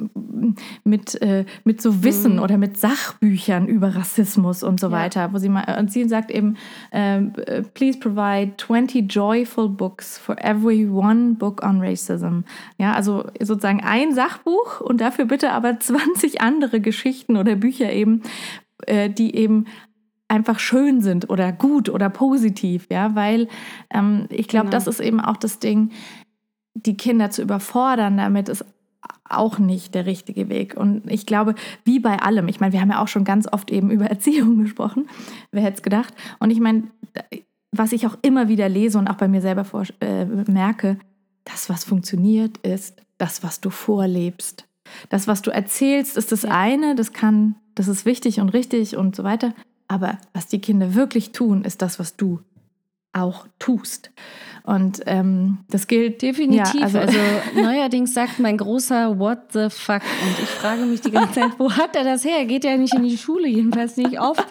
mit, 0.84 1.22
äh, 1.22 1.46
mit 1.64 1.82
so 1.82 2.04
Wissen 2.04 2.36
mhm. 2.36 2.42
oder 2.42 2.58
mit 2.58 2.78
Sachbüchern 2.78 3.68
über 3.68 3.96
Rassismus 3.96 4.62
und 4.62 4.80
so 4.80 4.88
ja. 4.88 4.94
weiter. 4.94 5.34
Wo 5.34 5.38
sie 5.38 5.48
mal, 5.48 5.78
und 5.80 5.92
sie 5.92 6.08
sagt 6.08 6.32
eben, 6.32 6.58
äh, 6.92 7.22
please 7.74 7.98
provide 7.98 8.54
20 8.58 9.12
joyful 9.12 9.70
books 9.70 10.18
for 10.18 10.36
every 10.44 10.88
one 10.88 11.36
book 11.36 11.64
on 11.64 11.80
racism. 11.80 12.42
Ja, 12.78 12.94
also 12.94 13.26
sozusagen 13.40 13.82
ein 13.82 14.14
Sachbuch 14.14 14.82
und 14.82 15.00
dafür 15.00 15.26
bitte 15.26 15.52
aber 15.52 15.80
20 15.80 16.42
andere 16.42 16.82
Geschichten 16.82 17.38
oder 17.38 17.56
Bücher 17.56 17.92
eben, 17.92 18.22
äh, 18.86 19.10
die 19.10 19.36
eben 19.36 19.66
einfach 20.32 20.60
schön 20.60 21.02
sind 21.02 21.30
oder 21.30 21.52
gut 21.52 21.90
oder 21.90 22.10
positiv, 22.10 22.88
ja, 22.90 23.16
weil 23.16 23.48
ähm, 23.90 24.28
ich 24.30 24.48
glaube, 24.48 24.68
genau. 24.68 24.78
das 24.78 24.88
ist 24.88 25.02
eben 25.02 25.20
auch 25.20 25.38
das 25.38 25.60
Ding, 25.60 25.92
die 26.74 26.96
Kinder 26.96 27.30
zu 27.30 27.42
überfordern 27.42 28.18
damit 28.18 28.48
ist 28.50 28.66
auch 29.30 29.60
nicht 29.60 29.96
der 29.96 30.06
richtige 30.06 30.50
Weg. 30.50 30.76
Und 30.76 31.10
ich 31.10 31.26
glaube, 31.26 31.56
wie 31.86 32.00
bei 32.00 32.20
allem, 32.20 32.48
ich 32.48 32.60
meine, 32.60 32.74
wir 32.74 32.82
haben 32.82 32.92
ja 32.92 33.02
auch 33.02 33.08
schon 33.08 33.24
ganz 33.24 33.48
oft 33.52 33.72
eben 33.72 33.90
über 33.90 34.06
Erziehung 34.10 34.62
gesprochen, 34.62 35.08
wer 35.52 35.64
hätte 35.64 35.78
es 35.78 35.84
gedacht? 35.84 36.14
Und 36.40 36.52
ich 36.52 36.60
meine, 36.60 36.84
was 37.72 37.92
ich 37.92 38.06
auch 38.08 38.18
immer 38.22 38.48
wieder 38.48 38.70
lese 38.70 39.00
und 39.00 39.08
auch 39.08 39.16
bei 39.16 39.28
mir 39.28 39.42
selber 39.42 39.66
vor, 39.66 39.84
äh, 40.02 40.26
merke, 40.26 40.98
das, 41.46 41.70
was 41.70 41.84
funktioniert, 41.84 42.58
ist 42.60 43.02
das, 43.18 43.44
was 43.44 43.62
du 43.62 43.70
vorlebst. 43.70 44.66
Das, 45.10 45.28
was 45.28 45.42
du 45.42 45.52
erzählst, 45.52 46.18
ist 46.18 46.32
das 46.32 46.46
eine, 46.46 46.96
das 46.96 47.14
kann, 47.14 47.56
das 47.76 47.88
ist 47.88 48.06
wichtig 48.06 48.40
und 48.40 48.50
richtig 48.50 48.98
und 48.98 49.16
so 49.16 49.24
weiter. 49.24 49.54
Aber 49.92 50.20
was 50.32 50.48
die 50.48 50.62
Kinder 50.62 50.96
wirklich 50.96 51.34
tun, 51.34 51.66
ist 51.66 51.82
das, 51.82 52.00
was 52.00 52.16
du 52.16 52.40
auch 53.14 53.46
tust. 53.60 54.12
Und 54.64 55.02
ähm, 55.08 55.60
das 55.70 55.88
gilt 55.88 56.22
definitiv. 56.22 56.76
Ja, 56.76 56.84
also, 56.84 57.00
also 57.00 57.18
neuerdings 57.56 58.14
sagt 58.14 58.40
mein 58.40 58.58
großer 58.58 59.18
What 59.18 59.54
the 59.54 59.70
fuck 59.70 60.02
und 60.02 60.44
ich 60.44 60.50
frage 60.50 60.84
mich 60.84 61.02
die 61.02 61.12
ganze 61.12 61.40
Zeit, 61.40 61.52
wo 61.58 61.72
hat 61.72 61.96
er 61.96 62.04
das 62.04 62.24
her? 62.24 62.46
Geht 62.46 62.64
ja 62.64 62.78
nicht 62.78 62.94
in 62.94 63.04
die 63.04 63.18
Schule, 63.18 63.48
jedenfalls 63.48 63.98
nicht 63.98 64.20
oft. 64.20 64.46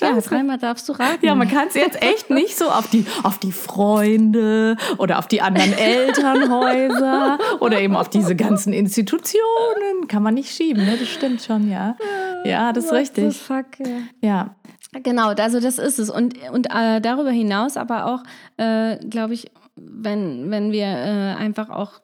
Ja, 0.00 0.18
dreimal 0.20 0.58
darfst 0.58 0.88
du 0.88 0.92
raten. 0.92 1.24
Ja, 1.24 1.34
man 1.34 1.48
kann 1.48 1.68
es 1.68 1.74
jetzt 1.74 2.02
echt 2.02 2.30
nicht 2.30 2.56
so 2.56 2.70
auf 2.70 2.88
die, 2.90 3.04
auf 3.22 3.38
die 3.38 3.52
Freunde 3.52 4.76
oder 4.98 5.18
auf 5.18 5.26
die 5.26 5.40
anderen 5.40 5.72
Elternhäuser 5.72 7.38
oder 7.60 7.80
eben 7.80 7.96
auf 7.96 8.08
diese 8.08 8.36
ganzen 8.36 8.72
Institutionen. 8.72 10.06
Kann 10.08 10.22
man 10.22 10.34
nicht 10.34 10.54
schieben, 10.54 10.84
ne? 10.84 10.96
das 10.98 11.08
stimmt 11.08 11.42
schon, 11.42 11.70
ja. 11.70 11.96
ja, 12.44 12.72
das 12.72 12.86
ist 12.86 12.92
richtig. 12.92 13.36
Fuck, 13.36 13.66
ja. 13.80 13.86
ja. 14.20 14.54
Genau, 14.92 15.28
also 15.28 15.60
das 15.60 15.78
ist 15.78 15.98
es. 15.98 16.10
Und, 16.10 16.34
und 16.50 16.66
äh, 16.66 17.00
darüber 17.00 17.30
hinaus 17.30 17.76
aber 17.76 18.06
auch, 18.06 18.22
äh, 18.56 18.96
glaube 19.06 19.34
ich, 19.34 19.50
wenn, 19.76 20.50
wenn 20.50 20.72
wir 20.72 20.86
äh, 20.86 21.34
einfach 21.36 21.70
auch 21.70 22.00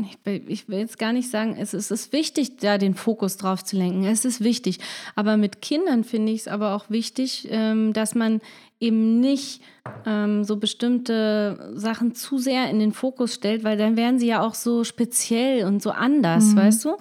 ich 0.00 0.18
will, 0.24 0.42
ich 0.48 0.68
will, 0.68 0.80
jetzt 0.80 0.98
gar 0.98 1.12
nicht 1.12 1.30
sagen, 1.30 1.56
es 1.56 1.74
ist, 1.74 1.90
es 1.90 2.06
ist 2.06 2.12
wichtig, 2.12 2.56
da 2.56 2.78
den 2.78 2.94
Fokus 2.94 3.36
drauf 3.36 3.62
zu 3.62 3.76
lenken. 3.76 4.04
Es 4.04 4.24
ist 4.24 4.42
wichtig. 4.42 4.78
Aber 5.14 5.36
mit 5.36 5.62
Kindern 5.62 6.02
finde 6.02 6.32
ich 6.32 6.40
es 6.40 6.48
aber 6.48 6.74
auch 6.74 6.90
wichtig, 6.90 7.46
ähm, 7.50 7.92
dass 7.92 8.14
man 8.14 8.40
eben 8.80 9.20
nicht 9.20 9.62
ähm, 10.06 10.44
so 10.44 10.56
bestimmte 10.56 11.72
Sachen 11.74 12.14
zu 12.14 12.38
sehr 12.38 12.68
in 12.70 12.80
den 12.80 12.92
Fokus 12.92 13.34
stellt, 13.34 13.62
weil 13.62 13.76
dann 13.76 13.96
werden 13.96 14.18
sie 14.18 14.26
ja 14.26 14.42
auch 14.42 14.54
so 14.54 14.84
speziell 14.84 15.64
und 15.64 15.82
so 15.82 15.90
anders, 15.90 16.46
mhm. 16.46 16.56
weißt 16.56 16.84
du? 16.86 16.96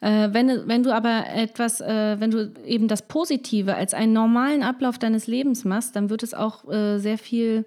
Äh, 0.00 0.28
wenn, 0.32 0.68
wenn 0.68 0.82
du 0.82 0.94
aber 0.94 1.24
etwas, 1.34 1.80
äh, 1.80 2.16
wenn 2.20 2.30
du 2.30 2.52
eben 2.64 2.88
das 2.88 3.02
Positive 3.02 3.74
als 3.74 3.94
einen 3.94 4.12
normalen 4.12 4.62
Ablauf 4.62 4.98
deines 4.98 5.26
Lebens 5.26 5.64
machst, 5.64 5.96
dann 5.96 6.10
wird 6.10 6.22
es 6.22 6.34
auch 6.34 6.68
äh, 6.70 6.98
sehr 6.98 7.18
viel 7.18 7.64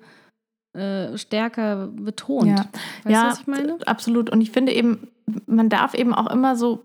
äh, 0.73 1.17
stärker 1.17 1.87
betont. 1.87 2.47
Ja, 2.47 2.65
weißt 3.03 3.09
ja, 3.09 3.27
was 3.27 3.39
ich 3.41 3.47
meine? 3.47 3.77
absolut. 3.85 4.29
Und 4.29 4.41
ich 4.41 4.51
finde 4.51 4.73
eben, 4.73 5.09
man 5.45 5.69
darf 5.69 5.93
eben 5.93 6.13
auch 6.13 6.31
immer 6.31 6.55
so 6.55 6.83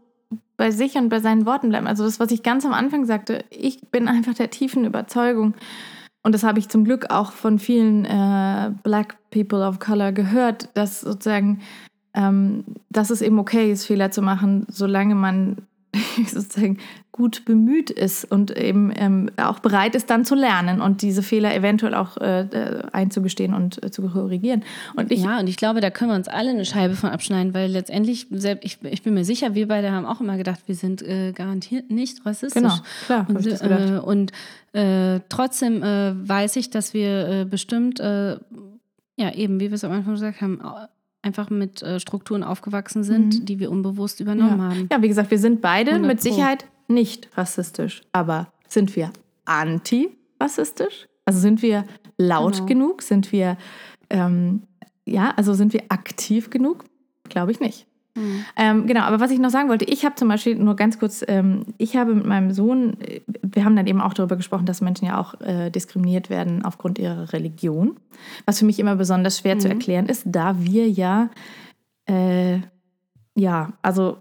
bei 0.57 0.71
sich 0.71 0.97
und 0.97 1.09
bei 1.09 1.21
seinen 1.21 1.47
Worten 1.47 1.69
bleiben. 1.69 1.87
Also 1.87 2.05
das, 2.05 2.19
was 2.19 2.31
ich 2.31 2.43
ganz 2.43 2.65
am 2.65 2.73
Anfang 2.73 3.05
sagte, 3.05 3.45
ich 3.51 3.81
bin 3.91 4.09
einfach 4.09 4.35
der 4.35 4.51
tiefen 4.51 4.85
Überzeugung, 4.85 5.55
und 6.27 6.33
das 6.33 6.43
habe 6.43 6.59
ich 6.59 6.69
zum 6.69 6.85
Glück 6.85 7.13
auch 7.13 7.31
von 7.31 7.61
vielen 7.61 8.05
äh, 8.05 8.73
Black 8.83 9.17
People 9.31 9.65
of 9.65 9.79
Color 9.79 10.11
gehört, 10.11 10.71
dass 10.75 11.03
sozusagen, 11.03 11.61
ähm, 12.17 12.65
dass 12.91 13.11
es 13.11 13.23
eben 13.23 13.39
okay 13.39 13.71
ist, 13.71 13.85
Fehler 13.85 14.11
zu 14.11 14.23
machen, 14.23 14.67
solange 14.69 15.15
man 15.15 15.59
sozusagen 16.27 16.79
gut 17.13 17.47
bemüht 17.47 17.89
ist 17.89 18.31
und 18.31 18.57
eben 18.57 18.93
ähm, 18.95 19.31
auch 19.39 19.61
bereit 19.61 19.95
ist, 19.95 20.11
dann 20.11 20.27
zu 20.27 20.35
lernen 20.35 20.83
und 20.83 21.01
diese 21.01 21.23
Fehler 21.23 21.55
eventuell 21.55 21.95
auch 21.95 22.19
äh, 22.19 22.43
äh, 22.43 22.83
einzugestehen 22.93 23.55
und 23.55 23.83
äh, 23.83 23.91
zu 23.91 24.03
korrigieren. 24.03 24.65
Und 24.97 25.11
ich, 25.11 25.23
ja, 25.23 25.41
und 25.41 25.49
ich 25.49 25.57
glaube, 25.57 25.81
da 25.81 25.91
können 25.91 26.11
wir 26.11 26.17
uns 26.17 26.29
alle 26.29 26.51
eine 26.51 26.67
Scheibe 26.67 26.95
von 26.95 27.11
abschneiden, 27.11 27.55
weil 27.55 27.71
letztendlich, 27.71 28.27
ich, 28.61 28.79
ich 28.83 29.03
bin 29.03 29.15
mir 29.15 29.25
sicher, 29.25 29.55
wir 29.55 29.69
beide 29.69 29.93
haben 29.93 30.05
auch 30.05 30.21
immer 30.21 30.37
gedacht, 30.37 30.61
wir 30.67 30.75
sind 30.75 31.01
äh, 31.01 31.33
garantiert 31.33 31.91
nicht 31.91 32.25
rassistisch. 32.27 32.63
Genau, 32.63 32.75
klar. 33.07 33.27
Und, 33.29 33.47
ich 33.47 33.63
äh, 33.63 33.99
und 33.99 34.33
äh, 34.75 35.21
trotzdem 35.31 35.81
weiß 35.81 36.57
ich, 36.57 36.69
dass 36.69 36.93
wir 36.93 37.47
bestimmt, 37.47 37.99
ja, 37.99 39.33
eben, 39.33 39.61
wie 39.61 39.71
wir 39.71 39.75
es 39.75 39.85
am 39.85 39.93
Anfang 39.93 40.15
gesagt 40.15 40.43
haben, 40.43 40.61
einfach 41.27 41.51
mit 41.51 41.83
äh, 41.83 42.01
Strukturen 42.01 42.43
aufgewachsen 42.43 43.03
sind, 43.03 43.41
mhm. 43.41 43.45
die 43.45 43.59
wir 43.59 43.71
unbewusst 43.71 44.21
übernommen 44.21 44.59
ja. 44.59 44.65
haben. 44.71 44.89
Ja, 44.91 45.03
wie 45.03 45.09
gesagt, 45.09 45.31
wir 45.31 45.39
sind 45.39 45.61
beide 45.61 45.99
mit 45.99 46.23
Sicherheit 46.23 46.67
nicht 46.89 47.29
rassistisch, 47.37 48.03
aber 48.13 48.49
sind 48.69 48.95
wir 48.97 49.11
anti-rassistisch? 49.45 51.07
Also 51.25 51.41
sind 51.41 51.61
wir 51.63 51.85
laut 52.17 52.55
genau. 52.55 52.67
genug? 52.67 53.03
Sind 53.03 53.33
wir, 53.33 53.59
ähm, 54.09 54.63
ja, 55.05 55.33
also 55.37 55.55
sind 55.55 55.73
wir 55.73 55.83
aktiv 55.89 56.51
genug? 56.51 56.85
Glaube 57.29 57.51
ich 57.51 57.61
nicht. 57.61 57.86
Mhm. 58.17 58.45
Ähm, 58.57 58.87
genau, 58.87 59.03
aber 59.03 59.21
was 59.21 59.31
ich 59.31 59.39
noch 59.39 59.51
sagen 59.51 59.69
wollte, 59.69 59.85
ich 59.85 60.05
habe 60.05 60.15
zum 60.15 60.29
Beispiel 60.29 60.57
nur 60.57 60.75
ganz 60.75 60.99
kurz, 60.99 61.25
ähm, 61.29 61.67
ich 61.79 61.97
habe 61.97 62.15
mit 62.15 62.27
meinem 62.27 62.53
Sohn, 62.53 63.01
äh, 63.01 63.21
wir 63.43 63.65
haben 63.65 63.77
dann 63.77 63.87
eben 63.87 64.01
auch 64.01 64.15
darüber 64.15 64.37
gesprochen, 64.37 64.67
dass 64.67 64.81
Menschen 64.81 65.07
ja 65.07 65.21
auch 65.21 65.41
äh, 65.41 65.71
diskriminiert 65.71 66.31
werden 66.31 66.65
aufgrund 66.65 66.99
ihrer 66.99 67.33
Religion, 67.33 67.97
was 68.47 68.59
für 68.59 68.65
mich 68.65 68.81
immer 68.81 68.97
besonders 68.97 69.39
schwer 69.39 69.55
mhm. 69.55 69.61
zu 69.61 69.69
erklären 69.69 70.07
ist, 70.07 70.25
da 70.27 70.57
wir 70.59 70.89
ja, 70.89 71.31
äh, 72.07 72.59
ja, 73.35 73.75
also 73.83 74.19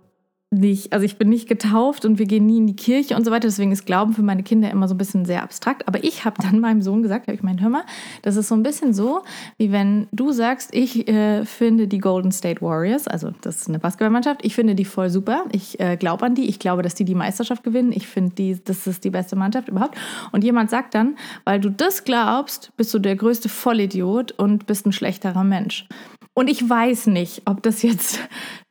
nicht, 0.51 0.93
also 0.93 1.05
ich 1.05 1.17
bin 1.17 1.29
nicht 1.29 1.47
getauft 1.47 2.05
und 2.05 2.19
wir 2.19 2.25
gehen 2.25 2.45
nie 2.45 2.57
in 2.57 2.67
die 2.67 2.75
Kirche 2.75 3.15
und 3.15 3.25
so 3.25 3.31
weiter. 3.31 3.47
Deswegen 3.47 3.71
ist 3.71 3.85
Glauben 3.85 4.13
für 4.13 4.21
meine 4.21 4.43
Kinder 4.43 4.69
immer 4.69 4.87
so 4.87 4.93
ein 4.93 4.97
bisschen 4.97 5.25
sehr 5.25 5.43
abstrakt. 5.43 5.87
Aber 5.87 6.03
ich 6.03 6.23
habe 6.23 6.41
dann 6.41 6.59
meinem 6.59 6.81
Sohn 6.81 7.03
gesagt, 7.03 7.29
ich 7.29 7.43
meine, 7.43 7.61
hör 7.61 7.69
mal, 7.69 7.83
das 8.21 8.35
ist 8.35 8.47
so 8.47 8.55
ein 8.55 8.63
bisschen 8.63 8.93
so, 8.93 9.23
wie 9.57 9.71
wenn 9.71 10.07
du 10.11 10.31
sagst, 10.31 10.73
ich 10.73 11.07
äh, 11.07 11.45
finde 11.45 11.87
die 11.87 11.97
Golden 11.97 12.31
State 12.31 12.61
Warriors, 12.61 13.07
also 13.07 13.31
das 13.41 13.57
ist 13.57 13.69
eine 13.69 13.79
Basketballmannschaft, 13.79 14.45
ich 14.45 14.55
finde 14.55 14.75
die 14.75 14.85
voll 14.85 15.09
super. 15.09 15.45
Ich 15.51 15.79
äh, 15.79 15.97
glaube 15.97 16.25
an 16.25 16.35
die. 16.35 16.47
Ich 16.47 16.59
glaube, 16.59 16.83
dass 16.83 16.95
die 16.95 17.05
die 17.05 17.15
Meisterschaft 17.15 17.63
gewinnen. 17.63 17.91
Ich 17.91 18.07
finde, 18.07 18.35
die, 18.35 18.63
das 18.63 18.87
ist 18.87 19.03
die 19.03 19.09
beste 19.09 19.35
Mannschaft 19.35 19.67
überhaupt. 19.67 19.97
Und 20.31 20.43
jemand 20.43 20.69
sagt 20.69 20.95
dann, 20.95 21.17
weil 21.43 21.59
du 21.59 21.69
das 21.69 22.03
glaubst, 22.03 22.71
bist 22.77 22.93
du 22.93 22.99
der 22.99 23.15
größte 23.15 23.49
Vollidiot 23.49 24.31
und 24.33 24.67
bist 24.67 24.85
ein 24.85 24.91
schlechterer 24.91 25.43
Mensch. 25.43 25.87
Und 26.35 26.49
ich 26.49 26.69
weiß 26.69 27.07
nicht, 27.07 27.43
ob 27.45 27.63
das 27.63 27.81
jetzt 27.81 28.19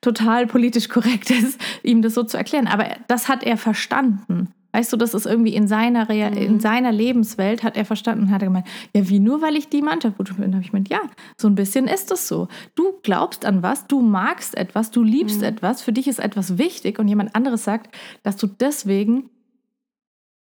total 0.00 0.46
politisch 0.46 0.88
korrekt 0.88 1.30
ist, 1.30 1.58
ihm 1.82 2.02
das 2.02 2.14
so 2.14 2.22
zu 2.22 2.36
erklären. 2.36 2.68
Aber 2.68 2.86
das 3.08 3.28
hat 3.28 3.42
er 3.42 3.56
verstanden. 3.56 4.52
Weißt 4.74 4.92
du, 4.92 4.96
das 4.96 5.14
ist 5.14 5.24
irgendwie 5.24 5.54
in 5.54 5.68
seiner, 5.68 6.08
Real 6.08 6.32
mhm. 6.32 6.36
in 6.36 6.60
seiner 6.60 6.90
Lebenswelt 6.90 7.62
hat 7.62 7.76
er 7.76 7.84
verstanden, 7.84 8.30
hat 8.30 8.42
er 8.42 8.48
gemeint, 8.48 8.66
ja, 8.92 9.08
wie 9.08 9.20
nur, 9.20 9.40
weil 9.40 9.56
ich 9.56 9.68
die 9.68 9.82
Mannschaft 9.82 10.18
gut 10.18 10.30
finde. 10.30 10.50
habe 10.56 10.62
ich 10.62 10.72
gemeint, 10.72 10.88
ja, 10.88 11.00
so 11.36 11.46
ein 11.46 11.54
bisschen 11.54 11.86
ist 11.86 12.10
es 12.10 12.26
so. 12.26 12.48
Du 12.74 12.94
glaubst 13.04 13.46
an 13.46 13.62
was, 13.62 13.86
du 13.86 14.02
magst 14.02 14.56
etwas, 14.56 14.90
du 14.90 15.04
liebst 15.04 15.38
mhm. 15.38 15.44
etwas, 15.44 15.80
für 15.80 15.92
dich 15.92 16.08
ist 16.08 16.18
etwas 16.18 16.58
wichtig 16.58 16.98
und 16.98 17.06
jemand 17.06 17.36
anderes 17.36 17.62
sagt, 17.62 17.94
dass 18.24 18.36
du 18.36 18.48
deswegen 18.48 19.30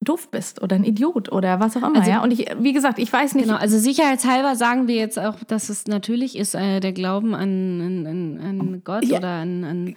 doof 0.09 0.31
bist 0.31 0.63
oder 0.63 0.77
ein 0.77 0.85
Idiot 0.85 1.31
oder 1.31 1.61
was 1.61 1.77
auch 1.77 1.83
immer. 1.83 2.01
Also, 2.01 2.11
ja? 2.11 2.23
Und 2.23 2.33
ich, 2.33 2.47
wie 2.59 2.73
gesagt, 2.73 2.99
ich 2.99 3.13
weiß 3.13 3.35
nicht. 3.35 3.47
Genau, 3.47 3.59
also 3.59 3.79
sicherheitshalber 3.79 4.57
sagen 4.57 4.89
wir 4.89 4.97
jetzt 4.97 5.19
auch, 5.19 5.37
dass 5.47 5.69
es 5.69 5.87
natürlich 5.87 6.37
ist, 6.37 6.55
äh, 6.55 6.81
der 6.81 6.93
Glauben 6.93 7.35
an, 7.35 8.07
an, 8.07 8.41
an 8.43 8.83
Gott 8.85 9.05
ja. 9.05 9.19
oder 9.19 9.29
an, 9.29 9.65
an 9.65 9.95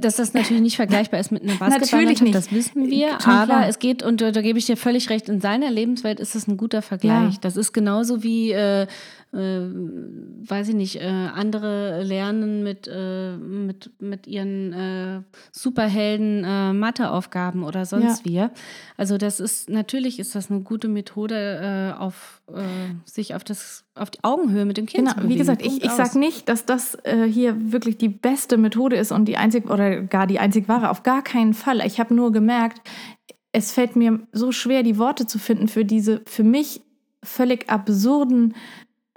dass 0.00 0.16
das 0.16 0.32
natürlich 0.32 0.62
nicht 0.62 0.76
vergleichbar 0.76 1.18
ist 1.18 1.32
mit 1.32 1.42
einer 1.42 1.56
Basketballmannschaft, 1.56 2.34
das 2.34 2.52
wissen 2.52 2.88
wir. 2.88 3.20
Schon 3.20 3.32
aber 3.32 3.46
klar. 3.46 3.68
es 3.68 3.78
geht, 3.80 4.02
und 4.02 4.20
da, 4.20 4.30
da, 4.30 4.42
gebe 4.42 4.58
ich 4.58 4.66
dir 4.66 4.76
völlig 4.76 5.10
recht, 5.10 5.28
in 5.28 5.40
seiner 5.40 5.70
Lebenswelt 5.70 6.20
ist 6.20 6.36
das 6.36 6.46
ein 6.46 6.56
guter 6.56 6.82
Vergleich. 6.82 7.34
Ja. 7.34 7.40
Das 7.40 7.56
ist 7.56 7.72
genauso 7.72 8.22
wie 8.22 8.52
äh, 8.52 8.86
äh, 9.32 9.36
weiß 9.36 10.68
ich 10.68 10.74
nicht, 10.74 10.96
äh, 10.96 11.06
andere 11.06 12.02
lernen 12.02 12.62
mit, 12.62 12.88
äh, 12.92 13.36
mit, 13.36 13.90
mit 14.00 14.26
ihren 14.26 14.72
äh, 14.72 15.22
Superhelden 15.52 16.44
äh, 16.44 16.72
Matheaufgaben 16.72 17.62
oder 17.62 17.86
sonst 17.86 18.26
ja. 18.26 18.50
wie. 18.50 18.56
Also 18.96 19.18
das 19.18 19.38
ist, 19.38 19.68
natürlich 19.68 20.18
ist 20.18 20.34
das 20.34 20.50
eine 20.50 20.60
gute 20.60 20.88
Methode, 20.88 21.94
äh, 21.96 22.00
auf 22.00 22.42
sich 23.04 23.36
auf 23.36 23.44
das 23.44 23.84
auf 24.00 24.10
die 24.10 24.22
Augenhöhe 24.22 24.64
mit 24.64 24.76
dem 24.76 24.86
Kind 24.86 25.00
genau, 25.00 25.10
zu 25.10 25.16
bewegen. 25.18 25.34
Wie 25.34 25.38
gesagt, 25.38 25.64
ich, 25.64 25.84
ich 25.84 25.90
sage 25.90 26.18
nicht, 26.18 26.48
dass 26.48 26.64
das 26.64 26.98
hier 27.04 27.72
wirklich 27.72 27.98
die 27.98 28.08
beste 28.08 28.56
Methode 28.56 28.96
ist 28.96 29.12
und 29.12 29.26
die 29.26 29.36
einzig 29.36 29.70
oder 29.70 30.02
gar 30.02 30.26
die 30.26 30.38
einzig 30.38 30.68
wahre. 30.68 30.90
Auf 30.90 31.02
gar 31.02 31.22
keinen 31.22 31.54
Fall. 31.54 31.84
Ich 31.86 32.00
habe 32.00 32.14
nur 32.14 32.32
gemerkt, 32.32 32.80
es 33.52 33.72
fällt 33.72 33.96
mir 33.96 34.20
so 34.32 34.52
schwer, 34.52 34.82
die 34.82 34.98
Worte 34.98 35.26
zu 35.26 35.38
finden 35.38 35.68
für 35.68 35.84
diese 35.84 36.22
für 36.26 36.44
mich 36.44 36.82
völlig 37.22 37.68
absurden 37.68 38.54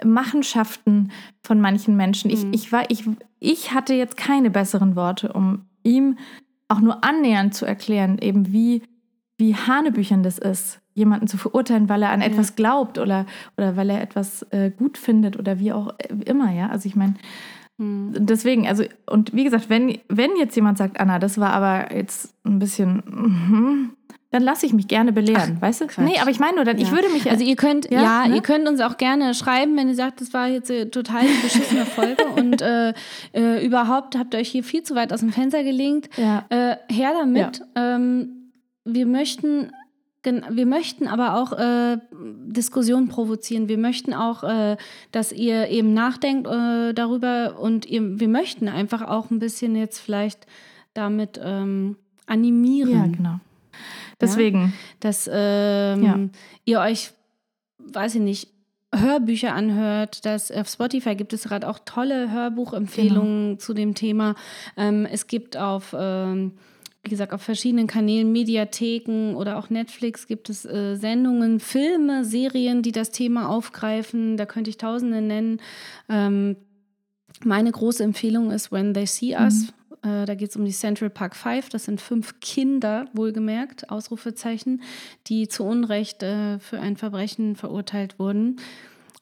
Machenschaften 0.04 1.12
von 1.42 1.60
manchen 1.60 1.96
Menschen. 1.96 2.30
Ich, 2.30 2.44
mhm. 2.44 2.52
ich, 2.52 2.72
war, 2.72 2.90
ich, 2.90 3.04
ich 3.40 3.72
hatte 3.72 3.94
jetzt 3.94 4.16
keine 4.16 4.50
besseren 4.50 4.96
Worte, 4.96 5.32
um 5.32 5.66
ihm 5.82 6.18
auch 6.68 6.80
nur 6.80 7.04
annähernd 7.04 7.54
zu 7.54 7.66
erklären, 7.66 8.18
eben 8.18 8.52
wie, 8.52 8.82
wie 9.38 9.54
hanebüchern 9.54 10.22
das 10.22 10.38
ist, 10.38 10.80
jemanden 10.94 11.26
zu 11.26 11.36
verurteilen, 11.36 11.88
weil 11.88 12.02
er 12.02 12.10
an 12.10 12.20
ja. 12.20 12.28
etwas 12.28 12.56
glaubt 12.56 12.98
oder, 12.98 13.26
oder 13.56 13.76
weil 13.76 13.90
er 13.90 14.00
etwas 14.00 14.42
äh, 14.50 14.70
gut 14.70 14.96
findet 14.96 15.38
oder 15.38 15.58
wie 15.58 15.72
auch 15.72 15.94
immer, 16.24 16.52
ja. 16.52 16.68
Also 16.70 16.88
ich 16.88 16.96
meine, 16.96 17.14
mhm. 17.76 18.14
deswegen, 18.16 18.66
also, 18.66 18.84
und 19.10 19.34
wie 19.34 19.44
gesagt, 19.44 19.68
wenn, 19.68 19.98
wenn 20.08 20.36
jetzt 20.38 20.54
jemand 20.54 20.78
sagt, 20.78 20.98
Anna, 21.00 21.18
das 21.18 21.38
war 21.38 21.52
aber 21.52 21.94
jetzt 21.94 22.34
ein 22.44 22.60
bisschen, 22.60 22.98
mm, 22.98 23.90
dann 24.30 24.42
lasse 24.42 24.66
ich 24.66 24.72
mich 24.72 24.88
gerne 24.88 25.12
belehren, 25.12 25.56
Ach, 25.58 25.62
weißt 25.62 25.80
du? 25.80 25.86
Quatsch. 25.86 26.04
Nee, 26.04 26.18
aber 26.20 26.30
ich 26.30 26.40
meine 26.40 26.56
nur, 26.56 26.64
dann, 26.64 26.78
ja. 26.78 26.84
ich 26.84 26.92
würde 26.92 27.08
mich. 27.08 27.30
Also 27.30 27.44
ihr 27.44 27.56
könnt, 27.56 27.90
ja, 27.90 28.02
ja 28.02 28.28
ne? 28.28 28.36
ihr 28.36 28.42
könnt 28.42 28.68
uns 28.68 28.80
auch 28.80 28.96
gerne 28.96 29.34
schreiben, 29.34 29.76
wenn 29.76 29.88
ihr 29.88 29.94
sagt, 29.94 30.20
das 30.20 30.32
war 30.32 30.48
jetzt 30.48 30.70
eine 30.70 30.90
total 30.90 31.22
beschissene 31.42 31.86
Folge 31.86 32.24
und 32.36 32.62
äh, 32.62 32.94
äh, 33.32 33.64
überhaupt 33.64 34.16
habt 34.16 34.34
ihr 34.34 34.40
euch 34.40 34.48
hier 34.48 34.64
viel 34.64 34.82
zu 34.82 34.94
weit 34.94 35.12
aus 35.12 35.20
dem 35.20 35.32
Fenster 35.32 35.62
gelingt. 35.64 36.08
Ja. 36.16 36.44
Äh, 36.48 36.76
her 36.88 37.12
damit. 37.16 37.62
Ähm, 37.76 38.52
wir 38.84 39.06
möchten 39.06 39.70
wir 40.24 40.66
möchten 40.66 41.06
aber 41.06 41.36
auch 41.36 41.52
äh, 41.52 41.98
Diskussionen 42.12 43.08
provozieren. 43.08 43.68
Wir 43.68 43.78
möchten 43.78 44.14
auch, 44.14 44.42
äh, 44.42 44.76
dass 45.12 45.32
ihr 45.32 45.68
eben 45.68 45.94
nachdenkt 45.94 46.46
äh, 46.46 46.92
darüber 46.94 47.58
und 47.58 47.86
ihr, 47.86 48.18
wir 48.18 48.28
möchten 48.28 48.68
einfach 48.68 49.02
auch 49.02 49.30
ein 49.30 49.38
bisschen 49.38 49.76
jetzt 49.76 49.98
vielleicht 49.98 50.46
damit 50.94 51.40
ähm, 51.42 51.96
animieren. 52.26 52.90
Ja, 52.90 53.06
genau. 53.06 53.40
Deswegen. 54.20 54.60
Ja, 54.60 54.72
dass 55.00 55.28
ähm, 55.32 56.02
ja. 56.02 56.18
ihr 56.64 56.80
euch, 56.80 57.12
weiß 57.78 58.14
ich 58.16 58.20
nicht, 58.20 58.48
Hörbücher 58.94 59.54
anhört. 59.54 60.24
Dass 60.24 60.50
auf 60.50 60.68
Spotify 60.68 61.14
gibt 61.14 61.32
es 61.32 61.44
gerade 61.44 61.68
auch 61.68 61.80
tolle 61.84 62.30
Hörbuchempfehlungen 62.30 63.46
genau. 63.46 63.58
zu 63.58 63.74
dem 63.74 63.94
Thema. 63.94 64.34
Ähm, 64.76 65.06
es 65.10 65.26
gibt 65.26 65.56
auf, 65.56 65.94
ähm, 65.98 66.52
wie 67.04 67.10
gesagt, 67.10 67.32
auf 67.32 67.42
verschiedenen 67.42 67.86
Kanälen, 67.86 68.32
Mediatheken 68.32 69.34
oder 69.36 69.58
auch 69.58 69.70
Netflix 69.70 70.26
gibt 70.26 70.50
es 70.50 70.64
äh, 70.64 70.96
Sendungen, 70.96 71.60
Filme, 71.60 72.24
Serien, 72.24 72.82
die 72.82 72.92
das 72.92 73.10
Thema 73.10 73.48
aufgreifen. 73.48 74.36
Da 74.36 74.46
könnte 74.46 74.70
ich 74.70 74.78
Tausende 74.78 75.20
nennen. 75.20 75.60
Ähm, 76.08 76.56
meine 77.44 77.70
große 77.70 78.02
Empfehlung 78.02 78.50
ist 78.50 78.72
When 78.72 78.94
They 78.94 79.06
See 79.06 79.36
Us. 79.36 79.66
Mhm 79.66 79.84
Äh, 80.04 80.26
da 80.26 80.34
geht 80.34 80.50
es 80.50 80.56
um 80.56 80.64
die 80.64 80.72
Central 80.72 81.10
Park 81.10 81.34
Five. 81.34 81.70
Das 81.70 81.84
sind 81.84 82.00
fünf 82.00 82.40
Kinder, 82.40 83.06
wohlgemerkt, 83.14 83.90
Ausrufezeichen, 83.90 84.82
die 85.26 85.48
zu 85.48 85.64
Unrecht 85.64 86.22
äh, 86.22 86.58
für 86.58 86.78
ein 86.78 86.96
Verbrechen 86.96 87.56
verurteilt 87.56 88.18
wurden 88.18 88.56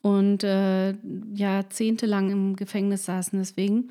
und 0.03 0.43
äh, 0.43 0.95
jahrzehntelang 1.35 2.31
im 2.31 2.57
Gefängnis 2.57 3.05
saßen 3.05 3.39
deswegen. 3.39 3.91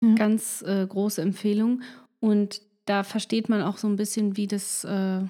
Ja. 0.00 0.14
Ganz 0.14 0.62
äh, 0.62 0.86
große 0.86 1.20
Empfehlung. 1.20 1.82
Und 2.20 2.62
da 2.86 3.02
versteht 3.02 3.48
man 3.48 3.62
auch 3.62 3.76
so 3.76 3.86
ein 3.86 3.96
bisschen, 3.96 4.36
wie 4.36 4.46
das, 4.46 4.84
äh, 4.84 5.20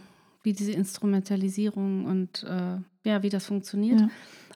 wie 0.43 0.53
diese 0.53 0.73
Instrumentalisierung 0.73 2.05
und 2.05 2.45
äh, 2.45 3.09
ja, 3.09 3.23
wie 3.23 3.31
das 3.31 3.47
funktioniert. 3.47 4.01
Ja. 4.01 4.11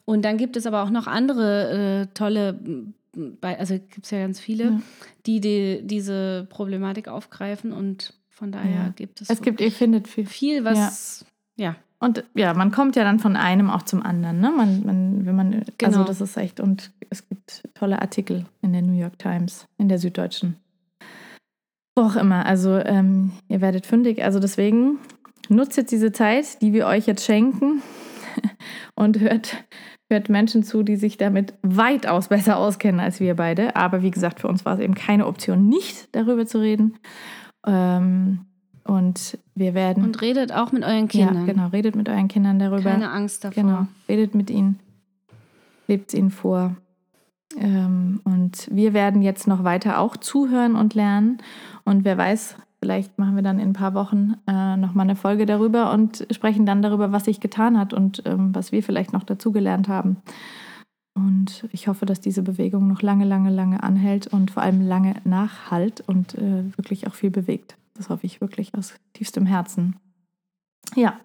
Und 0.05 0.25
dann 0.25 0.39
gibt 0.39 0.57
es 0.57 0.67
aber 0.67 0.83
auch 0.83 0.91
noch 0.91 1.07
andere 1.07 2.09
tolle 2.15 2.59
also 3.43 3.75
gibt 3.75 4.05
es 4.05 4.11
ja 4.11 4.21
ganz 4.21 4.41
viele, 4.41 4.65
ja. 4.65 4.81
Die, 5.27 5.41
die 5.41 5.81
diese 5.83 6.47
Problematik 6.49 7.09
aufgreifen 7.09 7.73
und 7.73 8.15
von 8.29 8.53
daher 8.53 8.71
ja. 8.71 8.89
gibt 8.95 9.21
es. 9.21 9.31
Es 9.31 9.43
gibt, 9.43 9.61
ihr 9.61 9.73
findet 9.73 10.09
viel, 10.09 10.27
viel 10.27 10.65
was, 10.65 11.25
ja. 11.57 11.65
ja. 11.67 11.77
Und 11.99 12.25
ja, 12.35 12.55
man 12.55 12.71
kommt 12.71 12.97
ja 12.97 13.05
dann 13.05 13.19
von 13.19 13.37
einem 13.37 13.69
auch 13.69 13.83
zum 13.83 14.03
anderen, 14.03 14.41
ne? 14.41 14.51
Man, 14.51 14.87
man, 14.87 15.27
wenn 15.27 15.37
man, 15.37 15.53
also 15.53 15.73
genau. 15.77 15.99
also 15.99 16.05
das 16.05 16.21
ist 16.23 16.37
echt, 16.39 16.59
und 16.59 16.93
es 17.11 17.29
gibt 17.29 17.69
tolle 17.75 18.01
Artikel 18.01 18.47
in 18.63 18.73
der 18.73 18.81
New 18.81 18.99
York 18.99 19.19
Times, 19.19 19.67
in 19.77 19.89
der 19.89 19.99
Süddeutschen. 19.99 20.57
Wo 22.01 22.07
auch 22.07 22.17
immer. 22.17 22.47
Also 22.47 22.79
ähm, 22.79 23.33
ihr 23.49 23.61
werdet 23.61 23.87
fündig. 23.87 24.25
Also 24.25 24.41
deswegen 24.41 24.99
nutzt 25.51 25.77
jetzt 25.77 25.93
diese 25.93 26.13
Zeit, 26.13 26.63
die 26.63 26.73
wir 26.73 26.87
euch 26.87 27.07
jetzt 27.07 27.27
schenken 27.27 27.83
und 28.95 29.21
hört 29.21 29.65
hört 30.09 30.31
Menschen 30.31 30.65
zu, 30.65 30.83
die 30.83 30.97
sich 30.97 31.19
damit 31.19 31.53
weitaus 31.63 32.29
besser 32.29 32.57
auskennen 32.57 33.01
als 33.01 33.21
wir 33.21 33.37
beide. 33.37 33.77
Aber 33.77 34.03
wie 34.03 34.11
gesagt, 34.11 34.41
für 34.41 34.49
uns 34.49 34.65
war 34.65 34.75
es 34.75 34.81
eben 34.81 34.95
keine 34.95 35.27
Option, 35.27 35.69
nicht 35.69 36.09
darüber 36.17 36.47
zu 36.47 36.59
reden. 36.59 36.97
Ähm, 37.67 38.47
und 38.85 39.39
wir 39.55 39.75
werden. 39.75 40.03
Und 40.03 40.23
redet 40.23 40.53
auch 40.53 40.73
mit 40.73 40.85
euren 40.85 41.07
Kindern. 41.07 41.47
Ja, 41.47 41.53
genau, 41.53 41.67
redet 41.69 41.97
mit 41.97 42.09
euren 42.09 42.29
Kindern 42.29 42.59
darüber. 42.59 42.91
Keine 42.91 43.11
Angst 43.11 43.45
davor. 43.45 43.63
Genau, 43.63 43.87
redet 44.09 44.35
mit 44.35 44.49
ihnen, 44.49 44.81
lebt 45.87 46.09
es 46.09 46.19
ihnen 46.19 46.31
vor. 46.31 46.77
Ähm, 47.57 48.21
und 48.25 48.69
wir 48.71 48.93
werden 48.95 49.23
jetzt 49.23 49.47
noch 49.47 49.65
weiter 49.65 49.99
auch 49.99 50.17
zuhören 50.17 50.77
und 50.77 50.95
lernen. 50.95 51.39
Und 51.85 52.05
wer 52.05 52.17
weiß, 52.17 52.57
Vielleicht 52.81 53.19
machen 53.19 53.37
wir 53.37 53.43
dann 53.43 53.59
in 53.59 53.71
ein 53.71 53.75
paar 53.75 53.93
Wochen 53.93 54.37
äh, 54.47 54.77
nochmal 54.77 55.05
eine 55.05 55.17
Folge 55.17 55.45
darüber 55.45 55.93
und 55.93 56.27
sprechen 56.31 56.65
dann 56.65 56.81
darüber, 56.81 57.13
was 57.13 57.27
sich 57.27 57.39
getan 57.39 57.79
hat 57.79 57.93
und 57.93 58.23
ähm, 58.25 58.55
was 58.55 58.73
wir 58.73 58.83
vielleicht 58.83 59.13
noch 59.13 59.23
dazugelernt 59.23 59.87
haben. 59.89 60.17
Und 61.15 61.67
ich 61.73 61.89
hoffe, 61.89 62.07
dass 62.07 62.21
diese 62.21 62.43
Bewegung 62.43 62.89
noch 62.89 63.03
lange, 63.03 63.27
lange, 63.27 63.51
lange 63.51 63.83
anhält 63.83 64.29
und 64.29 64.51
vor 64.51 64.63
allem 64.63 64.81
lange 64.81 65.17
nachhalt 65.25 66.03
und 66.07 66.35
äh, 66.37 66.65
wirklich 66.79 67.07
auch 67.07 67.15
viel 67.15 67.31
bewegt. 67.31 67.77
Das 67.95 68.09
hoffe 68.09 68.25
ich 68.25 68.41
wirklich 68.41 68.75
aus 68.75 68.95
tiefstem 69.13 69.45
Herzen. 69.45 69.97
Ja. 70.95 71.21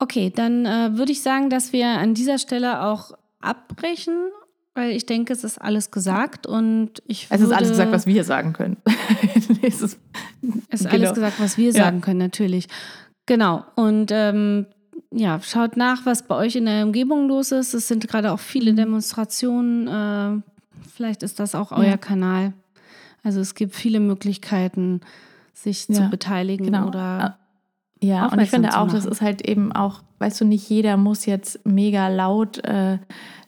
Okay, 0.00 0.32
dann 0.34 0.66
äh, 0.66 0.96
würde 0.98 1.12
ich 1.12 1.22
sagen, 1.22 1.50
dass 1.50 1.72
wir 1.72 1.86
an 1.86 2.14
dieser 2.14 2.38
Stelle 2.38 2.82
auch 2.82 3.12
abbrechen 3.40 4.16
weil 4.74 4.92
ich 4.92 5.06
denke, 5.06 5.32
es 5.32 5.44
ist 5.44 5.60
alles 5.60 5.90
gesagt 5.90 6.46
und 6.46 7.02
ich 7.06 7.26
Es 7.30 7.40
ist 7.40 7.52
alles 7.52 7.70
gesagt, 7.70 7.92
was 7.92 8.06
wir 8.06 8.24
sagen 8.24 8.52
können. 8.52 8.78
es 9.62 9.82
ist, 9.82 9.98
es 10.68 10.80
ist 10.80 10.90
genau. 10.90 10.94
alles 10.94 11.14
gesagt, 11.14 11.40
was 11.40 11.58
wir 11.58 11.72
sagen 11.72 12.00
können, 12.00 12.18
natürlich. 12.18 12.68
Genau. 13.26 13.64
Und 13.76 14.10
ähm, 14.12 14.66
ja, 15.10 15.40
schaut 15.42 15.76
nach, 15.76 16.06
was 16.06 16.26
bei 16.26 16.36
euch 16.36 16.56
in 16.56 16.64
der 16.64 16.84
Umgebung 16.86 17.28
los 17.28 17.52
ist. 17.52 17.74
Es 17.74 17.88
sind 17.88 18.08
gerade 18.08 18.32
auch 18.32 18.40
viele 18.40 18.72
mhm. 18.72 18.76
Demonstrationen. 18.76 19.88
Äh, 19.88 20.42
vielleicht 20.94 21.22
ist 21.22 21.38
das 21.38 21.54
auch 21.54 21.72
euer 21.72 21.84
ja. 21.84 21.96
Kanal. 21.98 22.54
Also 23.22 23.40
es 23.40 23.54
gibt 23.54 23.74
viele 23.74 24.00
Möglichkeiten, 24.00 25.00
sich 25.52 25.86
ja. 25.88 25.94
zu 25.94 26.08
beteiligen 26.08 26.66
genau. 26.66 26.88
oder 26.88 27.38
ja, 28.02 28.26
und 28.26 28.40
ich 28.40 28.50
finde 28.50 28.76
auch, 28.76 28.88
das 28.90 29.06
ist 29.06 29.20
halt 29.20 29.46
eben 29.48 29.70
auch, 29.70 30.02
weißt 30.18 30.40
du, 30.40 30.44
nicht 30.44 30.68
jeder 30.68 30.96
muss 30.96 31.24
jetzt 31.24 31.64
mega 31.64 32.08
laut 32.08 32.58
äh, 32.64 32.98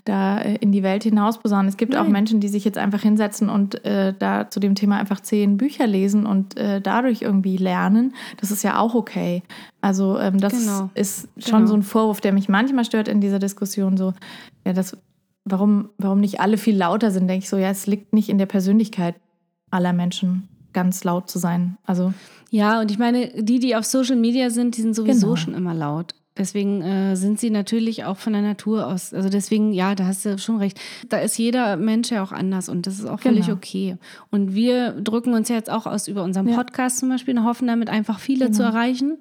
da 0.05 0.39
äh, 0.39 0.57
in 0.57 0.73
die 0.73 0.83
Welt 0.83 1.03
hinaus 1.03 1.39
posaunen. 1.39 1.69
Es 1.69 1.77
gibt 1.77 1.93
Nein. 1.93 2.03
auch 2.03 2.09
Menschen, 2.09 2.41
die 2.41 2.49
sich 2.49 2.65
jetzt 2.65 2.79
einfach 2.79 3.01
hinsetzen 3.01 3.49
und 3.49 3.85
äh, 3.85 4.15
da 4.19 4.51
zu 4.51 4.61
dem 4.61 4.75
Thema 4.75 4.99
einfach 4.99 5.21
zehn 5.21 5.57
Bücher 5.57 5.87
lesen 5.87 6.27
und 6.27 6.57
äh, 6.57 6.81
dadurch 6.81 7.23
irgendwie 7.23 7.57
lernen. 7.57 8.15
Das 8.41 8.51
ist 8.51 8.63
ja 8.63 8.79
auch 8.79 8.95
okay. 8.95 9.43
Also 9.81 10.19
ähm, 10.19 10.39
das 10.39 10.53
genau. 10.53 10.91
ist 10.95 11.29
schon 11.39 11.61
genau. 11.61 11.67
so 11.69 11.75
ein 11.75 11.83
Vorwurf, 11.83 12.21
der 12.21 12.33
mich 12.33 12.49
manchmal 12.49 12.85
stört 12.85 13.09
in 13.09 13.21
dieser 13.21 13.39
Diskussion. 13.39 13.97
So, 13.97 14.13
ja, 14.67 14.73
das, 14.73 14.97
warum, 15.45 15.91
warum 15.99 16.21
nicht 16.21 16.41
alle 16.41 16.59
viel 16.59 16.77
lauter 16.77 17.11
sind, 17.11 17.29
denke 17.29 17.45
ich 17.45 17.49
so, 17.49 17.57
ja, 17.57 17.71
es 17.71 17.87
liegt 17.87 18.13
nicht 18.13 18.29
in 18.29 18.39
der 18.39 18.47
Persönlichkeit 18.47 19.15
aller 19.71 19.93
Menschen, 19.93 20.49
ganz 20.73 21.03
laut 21.05 21.31
zu 21.31 21.39
sein. 21.39 21.77
Also 21.85 22.13
ja, 22.51 22.81
und 22.81 22.91
ich 22.91 22.99
meine, 22.99 23.43
die, 23.43 23.59
die 23.59 23.75
auf 23.75 23.85
Social 23.85 24.17
Media 24.17 24.49
sind, 24.51 24.77
die 24.77 24.83
sind 24.83 24.95
sowieso 24.95 25.29
genau. 25.29 25.37
schon 25.37 25.55
immer 25.55 25.75
laut. 25.75 26.15
Deswegen 26.37 26.83
äh, 26.83 27.15
sind 27.15 27.39
sie 27.39 27.51
natürlich 27.51 28.05
auch 28.05 28.17
von 28.17 28.33
der 28.33 28.43
Natur 28.43 28.89
aus. 28.89 29.15
Also 29.15 29.29
deswegen, 29.29 29.73
ja, 29.73 29.95
da 29.95 30.07
hast 30.07 30.25
du 30.25 30.37
schon 30.39 30.57
recht. 30.57 30.81
Da 31.09 31.19
ist 31.19 31.39
jeder 31.39 31.77
Mensch 31.77 32.11
ja 32.11 32.25
auch 32.25 32.33
anders 32.33 32.69
und 32.69 32.89
das 32.89 32.99
ist 32.99 33.07
auch 33.07 33.21
völlig 33.21 33.47
genau. 33.47 33.57
okay. 33.57 33.97
Und 34.31 34.55
wir 34.55 34.93
drücken 34.93 35.35
uns 35.35 35.49
jetzt 35.49 35.71
auch 35.71 35.87
aus 35.87 36.09
über 36.09 36.25
unseren 36.25 36.49
ja. 36.49 36.57
Podcast 36.57 36.99
zum 36.99 37.09
Beispiel 37.09 37.39
und 37.39 37.45
hoffen 37.45 37.69
damit 37.69 37.89
einfach 37.89 38.19
viele 38.19 38.47
genau. 38.47 38.57
zu 38.57 38.63
erreichen. 38.65 39.19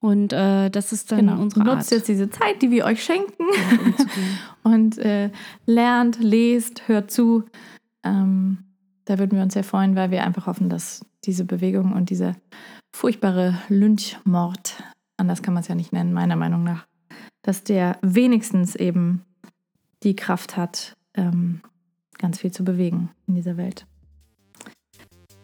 Und 0.00 0.32
äh, 0.32 0.70
das 0.70 0.92
ist 0.92 1.12
dann 1.12 1.26
genau. 1.26 1.40
unsere 1.40 1.60
Art. 1.60 1.76
Nutzt 1.76 1.90
jetzt 1.92 2.08
diese 2.08 2.30
Zeit, 2.30 2.62
die 2.62 2.70
wir 2.70 2.86
euch 2.86 3.04
schenken 3.04 3.44
und 4.62 4.98
äh, 4.98 5.30
lernt, 5.66 6.18
lest, 6.18 6.88
hört 6.88 7.10
zu. 7.10 7.44
Ähm, 8.02 8.58
da 9.04 9.18
würden 9.18 9.36
wir 9.36 9.44
uns 9.44 9.52
sehr 9.52 9.64
freuen, 9.64 9.96
weil 9.96 10.10
wir 10.10 10.24
einfach 10.24 10.46
hoffen, 10.46 10.70
dass 10.70 11.04
diese 11.24 11.44
Bewegung 11.44 11.92
und 11.92 12.10
dieser 12.10 12.34
furchtbare 12.90 13.58
Lynchmord 13.68 14.82
anders 15.22 15.42
kann 15.42 15.54
man 15.54 15.62
es 15.62 15.68
ja 15.68 15.74
nicht 15.74 15.92
nennen, 15.92 16.12
meiner 16.12 16.36
Meinung 16.36 16.64
nach, 16.64 16.86
dass 17.42 17.64
der 17.64 17.98
wenigstens 18.02 18.74
eben 18.74 19.24
die 20.02 20.16
Kraft 20.16 20.56
hat, 20.56 20.96
ähm, 21.14 21.62
ganz 22.18 22.40
viel 22.40 22.50
zu 22.50 22.64
bewegen 22.64 23.10
in 23.26 23.36
dieser 23.36 23.56
Welt. 23.56 23.86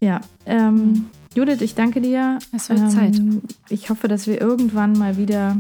Ja, 0.01 0.21
ähm, 0.47 1.07
Judith, 1.35 1.61
ich 1.61 1.75
danke 1.75 2.01
dir. 2.01 2.38
Es 2.53 2.69
wird 2.69 2.81
ähm, 2.81 2.91
Zeit. 2.91 3.21
Ich 3.69 3.91
hoffe, 3.91 4.09
dass 4.09 4.27
wir 4.27 4.41
irgendwann 4.41 4.93
mal 4.93 5.17
wieder 5.17 5.57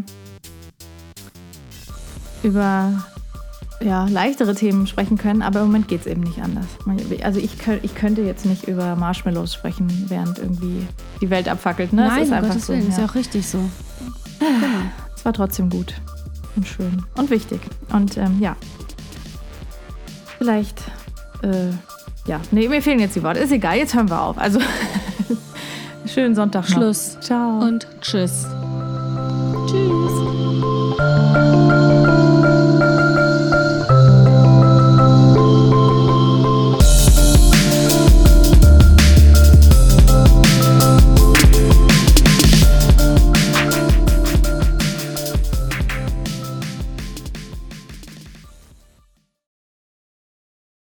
über 2.42 3.04
ja, 3.80 4.06
leichtere 4.08 4.54
Themen 4.54 4.86
sprechen 4.86 5.18
können, 5.18 5.42
aber 5.42 5.60
im 5.60 5.66
Moment 5.66 5.88
geht 5.88 6.00
es 6.00 6.06
eben 6.06 6.22
nicht 6.22 6.42
anders. 6.42 6.66
Also 7.22 7.38
ich, 7.38 7.52
ich 7.82 7.94
könnte 7.94 8.22
jetzt 8.22 8.44
nicht 8.44 8.66
über 8.66 8.96
Marshmallows 8.96 9.54
sprechen, 9.54 10.06
während 10.08 10.38
irgendwie 10.38 10.86
die 11.20 11.30
Welt 11.30 11.48
abfackelt. 11.48 11.92
Ne? 11.92 12.06
Nein, 12.06 12.22
ist 12.24 12.32
einfach 12.32 12.48
Gottes 12.48 12.66
so, 12.66 12.72
Willen, 12.72 12.84
ja. 12.84 12.88
ist 12.88 12.98
ja 12.98 13.04
auch 13.04 13.14
richtig 13.14 13.46
so. 13.46 13.58
Genau. 14.38 14.50
Es 15.16 15.24
war 15.24 15.32
trotzdem 15.32 15.70
gut 15.70 15.94
und 16.56 16.66
schön 16.66 17.04
und 17.16 17.30
wichtig. 17.30 17.60
Und 17.92 18.16
ähm, 18.16 18.38
ja, 18.40 18.56
vielleicht, 20.38 20.80
äh, 21.42 21.70
ja, 22.26 22.40
nee, 22.50 22.68
mir 22.68 22.82
fehlen 22.82 23.00
jetzt 23.00 23.16
die 23.16 23.22
Worte. 23.22 23.40
Ist 23.40 23.52
egal, 23.52 23.76
jetzt 23.76 23.94
hören 23.94 24.10
wir 24.10 24.20
auf. 24.20 24.38
Also, 24.38 24.60
schönen 26.06 26.34
Sonntag 26.34 26.68
noch. 26.68 26.76
Schluss. 26.76 27.18
Ciao. 27.20 27.60
Und 27.60 27.86
tschüss. 28.00 28.46
Tschüss. 29.66 30.12